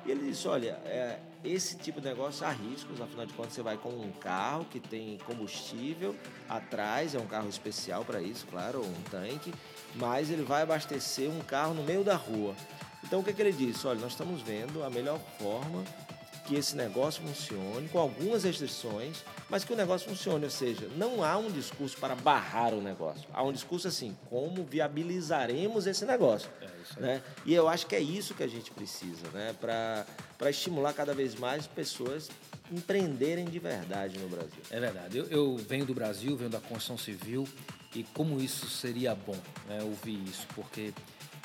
E 0.05 0.11
ele 0.11 0.29
disse, 0.29 0.47
olha, 0.47 0.79
é, 0.85 1.19
esse 1.43 1.75
tipo 1.77 2.01
de 2.01 2.07
negócio 2.07 2.45
há 2.45 2.51
riscos, 2.51 2.99
afinal 3.01 3.25
de 3.25 3.33
contas 3.33 3.53
você 3.53 3.61
vai 3.61 3.77
com 3.77 3.89
um 3.89 4.11
carro 4.11 4.65
que 4.65 4.79
tem 4.79 5.17
combustível 5.25 6.15
atrás, 6.49 7.15
é 7.15 7.19
um 7.19 7.27
carro 7.27 7.49
especial 7.49 8.03
para 8.03 8.21
isso, 8.21 8.45
claro, 8.47 8.81
um 8.83 9.01
tanque, 9.09 9.53
mas 9.95 10.29
ele 10.29 10.43
vai 10.43 10.63
abastecer 10.63 11.29
um 11.29 11.39
carro 11.41 11.73
no 11.73 11.83
meio 11.83 12.03
da 12.03 12.15
rua. 12.15 12.55
Então 13.03 13.19
o 13.19 13.23
que, 13.23 13.33
que 13.33 13.41
ele 13.41 13.51
disse? 13.51 13.85
Olha, 13.85 13.99
nós 13.99 14.11
estamos 14.11 14.41
vendo 14.41 14.83
a 14.83 14.89
melhor 14.89 15.19
forma 15.39 15.83
que 16.45 16.55
esse 16.55 16.75
negócio 16.75 17.23
funcione, 17.23 17.87
com 17.89 17.99
algumas 17.99 18.43
restrições, 18.43 19.23
mas 19.49 19.63
que 19.63 19.73
o 19.73 19.75
negócio 19.75 20.09
funcione. 20.09 20.43
Ou 20.43 20.49
seja, 20.49 20.87
não 20.95 21.23
há 21.23 21.37
um 21.37 21.51
discurso 21.51 21.97
para 21.97 22.15
barrar 22.15 22.73
o 22.73 22.81
negócio. 22.81 23.27
Há 23.33 23.43
um 23.43 23.51
discurso 23.51 23.87
assim, 23.87 24.17
como 24.29 24.63
viabilizaremos 24.63 25.87
esse 25.87 26.05
negócio. 26.05 26.49
É 26.61 26.70
né? 26.97 27.21
E 27.45 27.53
eu 27.53 27.67
acho 27.67 27.87
que 27.87 27.95
é 27.95 27.99
isso 27.99 28.33
que 28.33 28.43
a 28.43 28.47
gente 28.47 28.71
precisa, 28.71 29.27
né? 29.33 29.55
para 29.59 30.49
estimular 30.49 30.93
cada 30.93 31.13
vez 31.13 31.35
mais 31.35 31.67
pessoas 31.67 32.29
empreenderem 32.71 33.45
de 33.45 33.59
verdade 33.59 34.17
no 34.17 34.29
Brasil. 34.29 34.61
É 34.69 34.79
verdade. 34.79 35.17
Eu, 35.17 35.25
eu 35.27 35.57
venho 35.57 35.85
do 35.85 35.93
Brasil, 35.93 36.35
venho 36.37 36.49
da 36.49 36.59
construção 36.59 36.97
civil, 36.97 37.47
e 37.93 38.03
como 38.03 38.39
isso 38.39 38.69
seria 38.69 39.13
bom 39.13 39.37
né, 39.67 39.81
ouvir 39.83 40.23
isso, 40.23 40.47
porque 40.55 40.93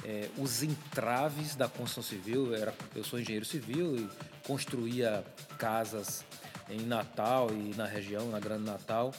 é, 0.04 0.28
os 0.38 0.62
entraves 0.62 1.56
da 1.56 1.68
construção 1.68 2.02
civil, 2.02 2.54
era, 2.54 2.72
eu 2.94 3.02
sou 3.02 3.18
engenheiro 3.18 3.44
civil 3.44 3.96
e 3.96 4.08
construía 4.46 5.24
casas 5.58 6.24
em 6.68 6.80
Natal 6.80 7.50
e 7.50 7.74
na 7.76 7.86
região, 7.86 8.30
na 8.30 8.38
Grande 8.38 8.64
Natal. 8.64 9.12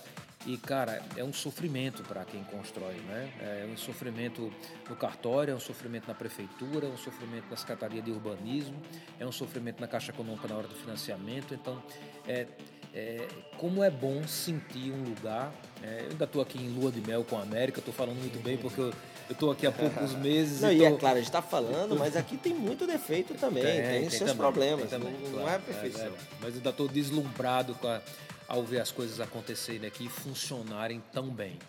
E, 0.47 0.55
cara, 0.55 1.03
é 1.17 1.23
um 1.25 1.33
sofrimento 1.33 2.03
para 2.03 2.23
quem 2.23 2.41
constrói, 2.45 2.95
né? 3.01 3.29
É 3.41 3.69
um 3.69 3.75
sofrimento 3.75 4.49
no 4.89 4.95
cartório, 4.95 5.51
é 5.51 5.55
um 5.55 5.59
sofrimento 5.59 6.07
na 6.07 6.13
prefeitura, 6.13 6.87
é 6.87 6.89
um 6.89 6.95
sofrimento 6.95 7.49
na 7.49 7.57
Secretaria 7.57 8.01
de 8.01 8.09
Urbanismo, 8.11 8.81
é 9.19 9.25
um 9.25 9.31
sofrimento 9.31 9.81
na 9.81 9.89
Caixa 9.89 10.13
Econômica 10.13 10.47
na 10.47 10.55
hora 10.55 10.67
do 10.69 10.75
financiamento. 10.75 11.53
Então, 11.53 11.83
é, 12.25 12.47
é, 12.97 13.27
como 13.57 13.83
é 13.83 13.91
bom 13.91 14.27
sentir 14.27 14.91
um 14.91 15.03
lugar. 15.03 15.53
É, 15.83 16.01
eu 16.01 16.11
ainda 16.11 16.25
estou 16.25 16.41
aqui 16.41 16.57
em 16.57 16.69
lua 16.69 16.91
de 16.91 16.99
mel 16.99 17.23
com 17.23 17.37
a 17.37 17.43
América, 17.43 17.77
estou 17.77 17.93
falando 17.93 18.17
muito 18.17 18.41
bem 18.41 18.57
porque 18.57 18.81
eu 18.81 18.91
estou 19.29 19.51
aquque 19.51 19.67
há 19.67 19.71
poucos 19.71 20.15
meses. 20.17 20.61
Não, 20.61 20.71
e, 20.71 20.79
tô... 20.79 20.85
é 20.85 20.91
claro, 20.93 21.15
a 21.15 21.19
gente 21.19 21.29
está 21.29 21.41
falando, 21.41 21.95
mas 21.95 22.15
aqui 22.15 22.37
tem 22.37 22.55
muito 22.55 22.87
defeito 22.87 23.35
também, 23.35 23.63
tem, 23.63 23.81
tem, 23.81 24.01
tem 24.01 24.09
seus 24.09 24.31
também, 24.31 24.37
problemas, 24.37 24.89
também, 24.89 25.13
não, 25.13 25.31
claro, 25.31 25.45
não, 25.45 25.49
é 25.49 25.59
perfeição. 25.59 26.05
É, 26.05 26.07
é, 26.07 26.13
mas 26.41 26.55
ainda 26.55 26.69
estou 26.71 26.87
deslumbrado 26.87 27.75
com 27.75 27.87
a, 27.87 28.01
ao 28.47 28.63
ver 28.63 28.79
as 28.79 28.91
coisas 28.91 29.19
acontecerem 29.19 29.87
aqui 29.87 30.05
e 30.05 30.09
funcionarem 30.09 31.01
tão 31.13 31.29
bem. 31.29 31.59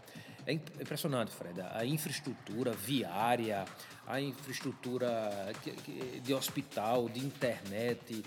É 0.47 0.53
impressionante, 0.55 1.31
Fred. 1.31 1.61
A 1.75 1.85
infraestrutura 1.85 2.73
viária, 2.73 3.67
a 4.07 4.19
infraestrutura 4.19 5.53
de 6.23 6.33
hospital, 6.33 7.07
de 7.07 7.21
internet, 7.21 8.25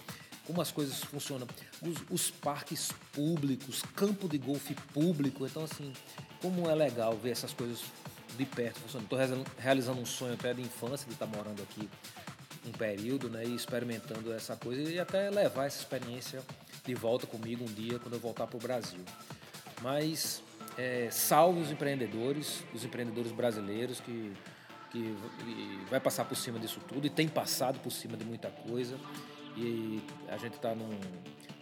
como 0.51 0.61
as 0.61 0.69
coisas 0.69 0.97
funcionam, 0.99 1.47
os, 1.81 2.03
os, 2.09 2.29
parques 2.29 2.91
públicos, 3.13 3.83
campo 3.95 4.27
de 4.27 4.37
golfe 4.37 4.75
público. 4.93 5.45
Então, 5.45 5.63
assim, 5.63 5.93
como 6.41 6.69
é 6.69 6.75
legal 6.75 7.15
ver 7.15 7.31
essas 7.31 7.53
coisas 7.53 7.81
de 8.37 8.45
perto 8.45 8.81
funcionando. 8.81 9.05
Estou 9.05 9.45
realizando 9.57 10.01
um 10.01 10.05
sonho 10.05 10.33
até 10.33 10.53
de 10.53 10.61
infância, 10.61 11.07
de 11.07 11.13
estar 11.13 11.25
tá 11.25 11.37
morando 11.37 11.63
aqui 11.63 11.89
um 12.67 12.71
período, 12.73 13.29
né, 13.29 13.45
e 13.45 13.55
experimentando 13.55 14.31
essa 14.33 14.57
coisa 14.57 14.81
e 14.81 14.99
até 14.99 15.29
levar 15.29 15.67
essa 15.67 15.79
experiência 15.79 16.43
de 16.85 16.93
volta 16.93 17.25
comigo 17.25 17.63
um 17.63 17.73
dia 17.73 17.97
quando 17.97 18.15
eu 18.15 18.19
voltar 18.19 18.45
para 18.45 18.57
o 18.57 18.59
Brasil. 18.59 18.99
Mas 19.81 20.43
é, 20.77 21.07
salve 21.09 21.61
os 21.61 21.71
empreendedores, 21.71 22.61
os 22.73 22.83
empreendedores 22.83 23.31
brasileiros 23.31 24.01
que, 24.01 24.33
que 24.91 25.15
vai 25.89 26.01
passar 26.01 26.25
por 26.25 26.35
cima 26.35 26.59
disso 26.59 26.81
tudo 26.89 27.07
e 27.07 27.09
tem 27.09 27.29
passado 27.29 27.79
por 27.79 27.89
cima 27.89 28.17
de 28.17 28.25
muita 28.25 28.49
coisa 28.49 28.97
e 29.57 30.01
a 30.27 30.37
gente 30.37 30.55
está 30.55 30.73
num, 30.73 30.99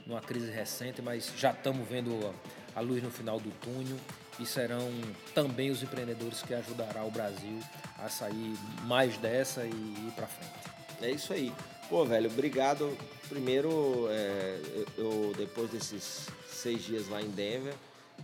numa 0.06 0.22
crise 0.22 0.52
recente, 0.52 1.02
mas 1.02 1.32
já 1.38 1.52
estamos 1.52 1.88
vendo 1.88 2.34
a, 2.76 2.80
luz 2.82 3.04
no 3.04 3.12
final 3.12 3.40
do 3.40 3.52
túnel 3.60 3.98
e 4.40 4.46
serão 4.46 4.90
também 5.34 5.70
os 5.70 5.84
empreendedores 5.84 6.42
que 6.42 6.54
ajudarão 6.54 7.08
o 7.08 7.12
Brasil 7.12 7.60
a 7.98 8.10
sair 8.10 8.56
mais 8.86 9.18
dessa 9.18 9.66
e 9.66 9.70
ir 9.70 10.14
para 10.16 10.28
frente. 10.28 10.54
É 11.02 11.12
isso 11.12 11.34
aí. 11.34 11.54
Pô, 11.90 12.06
velho, 12.06 12.30
obrigado. 12.30 12.98
Primeiro, 13.28 14.08
é, 14.10 14.62
eu 14.98 15.34
depois 15.38 15.70
desses 15.72 16.28
seis 16.48 16.84
dias 16.84 17.08
lá 17.10 17.22
em 17.22 17.30
Denver, 17.30 17.74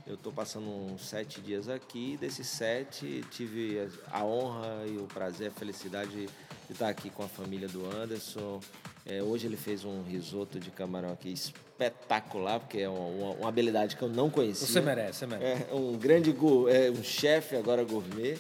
eu 0.08 0.16
estou 0.16 0.32
passando 0.32 0.68
uns 0.68 1.06
sete 1.06 1.42
dias 1.42 1.70
aqui. 1.70 2.18
Desses 2.18 2.48
sete, 2.48 3.24
tive 3.32 3.88
a 4.12 4.24
honra 4.24 4.86
e 4.88 4.98
o 4.98 5.08
prazer, 5.08 5.50
a 5.50 5.52
felicidade 5.52 6.12
de 6.12 6.30
estar 6.72 6.90
aqui 6.90 7.10
com 7.10 7.24
a 7.24 7.28
família 7.28 7.68
do 7.68 7.86
Anderson, 7.86 8.60
é, 9.08 9.22
hoje 9.22 9.46
ele 9.46 9.56
fez 9.56 9.86
um 9.86 10.02
risoto 10.02 10.60
de 10.60 10.72
camarão 10.72 11.12
aqui 11.12 11.32
espetacular, 11.32 12.60
porque 12.60 12.80
é 12.80 12.90
uma, 12.90 13.34
uma 13.34 13.48
habilidade 13.48 13.96
que 13.96 14.02
eu 14.02 14.10
não 14.10 14.32
conhecia. 14.32 14.66
Você 14.66 14.82
merece, 14.82 15.20
você 15.20 15.28
merece. 15.28 15.66
É 15.70 15.76
um 15.76 15.96
grande 15.96 16.32
é, 16.32 16.90
um 16.90 17.04
chefe 17.04 17.56
agora 17.56 17.84
gourmet, 17.84 18.36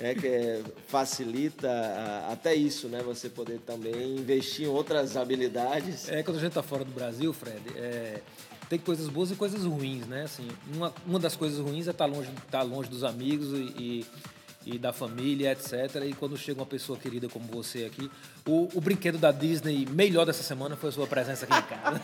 é, 0.00 0.14
que 0.16 0.64
facilita 0.88 1.70
a, 1.70 2.32
até 2.32 2.52
isso, 2.52 2.88
né? 2.88 3.00
Você 3.04 3.28
poder 3.28 3.60
também 3.60 4.16
investir 4.16 4.66
em 4.66 4.68
outras 4.68 5.16
habilidades. 5.16 6.08
É, 6.08 6.20
quando 6.24 6.38
a 6.38 6.40
gente 6.40 6.50
está 6.50 6.64
fora 6.64 6.84
do 6.84 6.90
Brasil, 6.90 7.32
Fred, 7.32 7.62
é, 7.76 8.20
tem 8.68 8.78
coisas 8.78 9.08
boas 9.08 9.30
e 9.30 9.36
coisas 9.36 9.64
ruins, 9.64 10.04
né? 10.08 10.24
Assim, 10.24 10.48
uma, 10.74 10.92
uma 11.06 11.20
das 11.20 11.36
coisas 11.36 11.60
ruins 11.60 11.86
é 11.86 11.92
estar 11.92 12.08
tá 12.08 12.12
longe, 12.12 12.30
tá 12.50 12.62
longe 12.62 12.90
dos 12.90 13.04
amigos 13.04 13.52
e, 13.52 13.72
e 13.78 14.06
e 14.68 14.78
da 14.78 14.92
família, 14.92 15.52
etc. 15.52 16.04
E 16.06 16.12
quando 16.12 16.36
chega 16.36 16.60
uma 16.60 16.66
pessoa 16.66 16.98
querida 16.98 17.28
como 17.28 17.46
você 17.46 17.84
aqui, 17.84 18.10
o, 18.46 18.68
o 18.74 18.80
brinquedo 18.80 19.18
da 19.18 19.32
Disney 19.32 19.86
melhor 19.90 20.26
dessa 20.26 20.42
semana 20.42 20.76
foi 20.76 20.90
a 20.90 20.92
sua 20.92 21.06
presença 21.06 21.46
aqui 21.46 21.56
em 21.56 21.62
casa. 21.62 22.02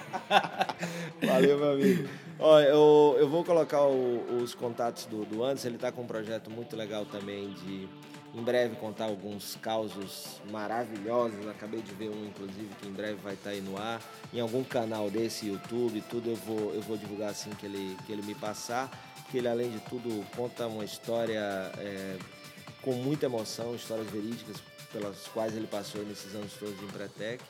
Valeu, 1.26 1.58
meu 1.58 1.72
amigo. 1.72 2.08
Ó, 2.38 2.60
eu, 2.60 3.16
eu 3.18 3.28
vou 3.28 3.44
colocar 3.44 3.82
o, 3.82 4.42
os 4.42 4.54
contatos 4.54 5.06
do, 5.06 5.24
do 5.24 5.44
Anderson, 5.44 5.68
ele 5.68 5.76
está 5.76 5.92
com 5.92 6.02
um 6.02 6.06
projeto 6.06 6.50
muito 6.50 6.74
legal 6.74 7.04
também 7.04 7.52
de 7.52 7.88
em 8.34 8.42
breve 8.42 8.74
contar 8.76 9.04
alguns 9.04 9.56
causos 9.56 10.40
maravilhosos. 10.50 11.46
Acabei 11.48 11.80
de 11.80 11.92
ver 11.94 12.08
um, 12.08 12.26
inclusive, 12.26 12.68
que 12.80 12.88
em 12.88 12.92
breve 12.92 13.14
vai 13.22 13.34
estar 13.34 13.50
tá 13.50 13.54
aí 13.54 13.60
no 13.60 13.78
ar. 13.78 14.02
Em 14.32 14.40
algum 14.40 14.64
canal 14.64 15.08
desse, 15.08 15.46
YouTube, 15.46 16.02
tudo 16.10 16.30
eu 16.30 16.36
vou, 16.36 16.74
eu 16.74 16.82
vou 16.82 16.96
divulgar 16.96 17.30
assim 17.30 17.50
que 17.50 17.66
ele, 17.66 17.96
que 18.04 18.12
ele 18.12 18.22
me 18.22 18.34
passar. 18.34 18.90
Que 19.30 19.38
ele, 19.38 19.48
além 19.48 19.70
de 19.70 19.78
tudo, 19.80 20.24
conta 20.36 20.66
uma 20.66 20.84
história 20.84 21.38
é, 21.78 22.16
com 22.84 22.92
muita 22.92 23.26
emoção, 23.26 23.74
histórias 23.74 24.08
verídicas 24.10 24.58
pelas 24.92 25.26
quais 25.28 25.56
ele 25.56 25.66
passou 25.66 26.04
nesses 26.04 26.34
anos 26.34 26.52
todos 26.52 26.78
de 26.78 26.84
Empretec. 26.84 27.42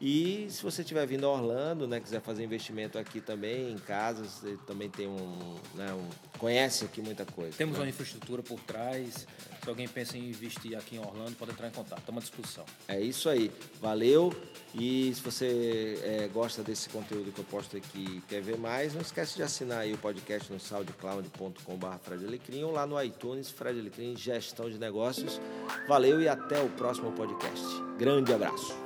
E 0.00 0.46
se 0.50 0.62
você 0.62 0.82
estiver 0.82 1.06
vindo 1.06 1.26
a 1.26 1.32
Orlando, 1.32 1.88
né, 1.88 1.98
quiser 1.98 2.20
fazer 2.20 2.44
investimento 2.44 2.98
aqui 2.98 3.20
também, 3.20 3.72
em 3.72 3.78
casas, 3.78 4.42
também 4.66 4.88
tem 4.88 5.06
um, 5.06 5.56
né, 5.74 5.92
um, 5.92 6.08
conhece 6.38 6.84
aqui 6.84 7.00
muita 7.00 7.24
coisa. 7.24 7.56
Temos 7.56 7.76
né? 7.76 7.84
uma 7.84 7.88
infraestrutura 7.88 8.42
por 8.42 8.60
trás. 8.60 9.26
Se 9.66 9.70
alguém 9.70 9.88
pensa 9.88 10.16
em 10.16 10.28
investir 10.28 10.78
aqui 10.78 10.94
em 10.94 11.00
Orlando, 11.00 11.32
pode 11.32 11.50
entrar 11.50 11.66
em 11.66 11.72
contato. 11.72 12.00
À 12.08 12.20
disposição. 12.20 12.64
É 12.86 13.00
isso 13.00 13.28
aí. 13.28 13.50
Valeu. 13.80 14.32
E 14.72 15.12
se 15.12 15.20
você 15.20 15.98
é, 16.04 16.28
gosta 16.32 16.62
desse 16.62 16.88
conteúdo 16.88 17.32
que 17.32 17.40
eu 17.40 17.44
posto 17.44 17.76
aqui 17.76 18.18
e 18.18 18.22
quer 18.28 18.40
ver 18.40 18.56
mais, 18.56 18.94
não 18.94 19.00
esquece 19.00 19.34
de 19.34 19.42
assinar 19.42 19.78
aí 19.78 19.92
o 19.92 19.98
podcast 19.98 20.52
no 20.52 20.60
soundcloud.com.br 20.60 21.98
Fred 22.00 22.24
Alecrim 22.24 22.62
ou 22.62 22.70
lá 22.70 22.86
no 22.86 23.02
iTunes, 23.02 23.50
Fred 23.50 23.80
Alecrim, 23.80 24.16
Gestão 24.16 24.70
de 24.70 24.78
Negócios. 24.78 25.40
Valeu 25.88 26.20
e 26.20 26.28
até 26.28 26.62
o 26.62 26.68
próximo 26.68 27.10
podcast. 27.10 27.66
Grande 27.98 28.32
abraço. 28.32 28.85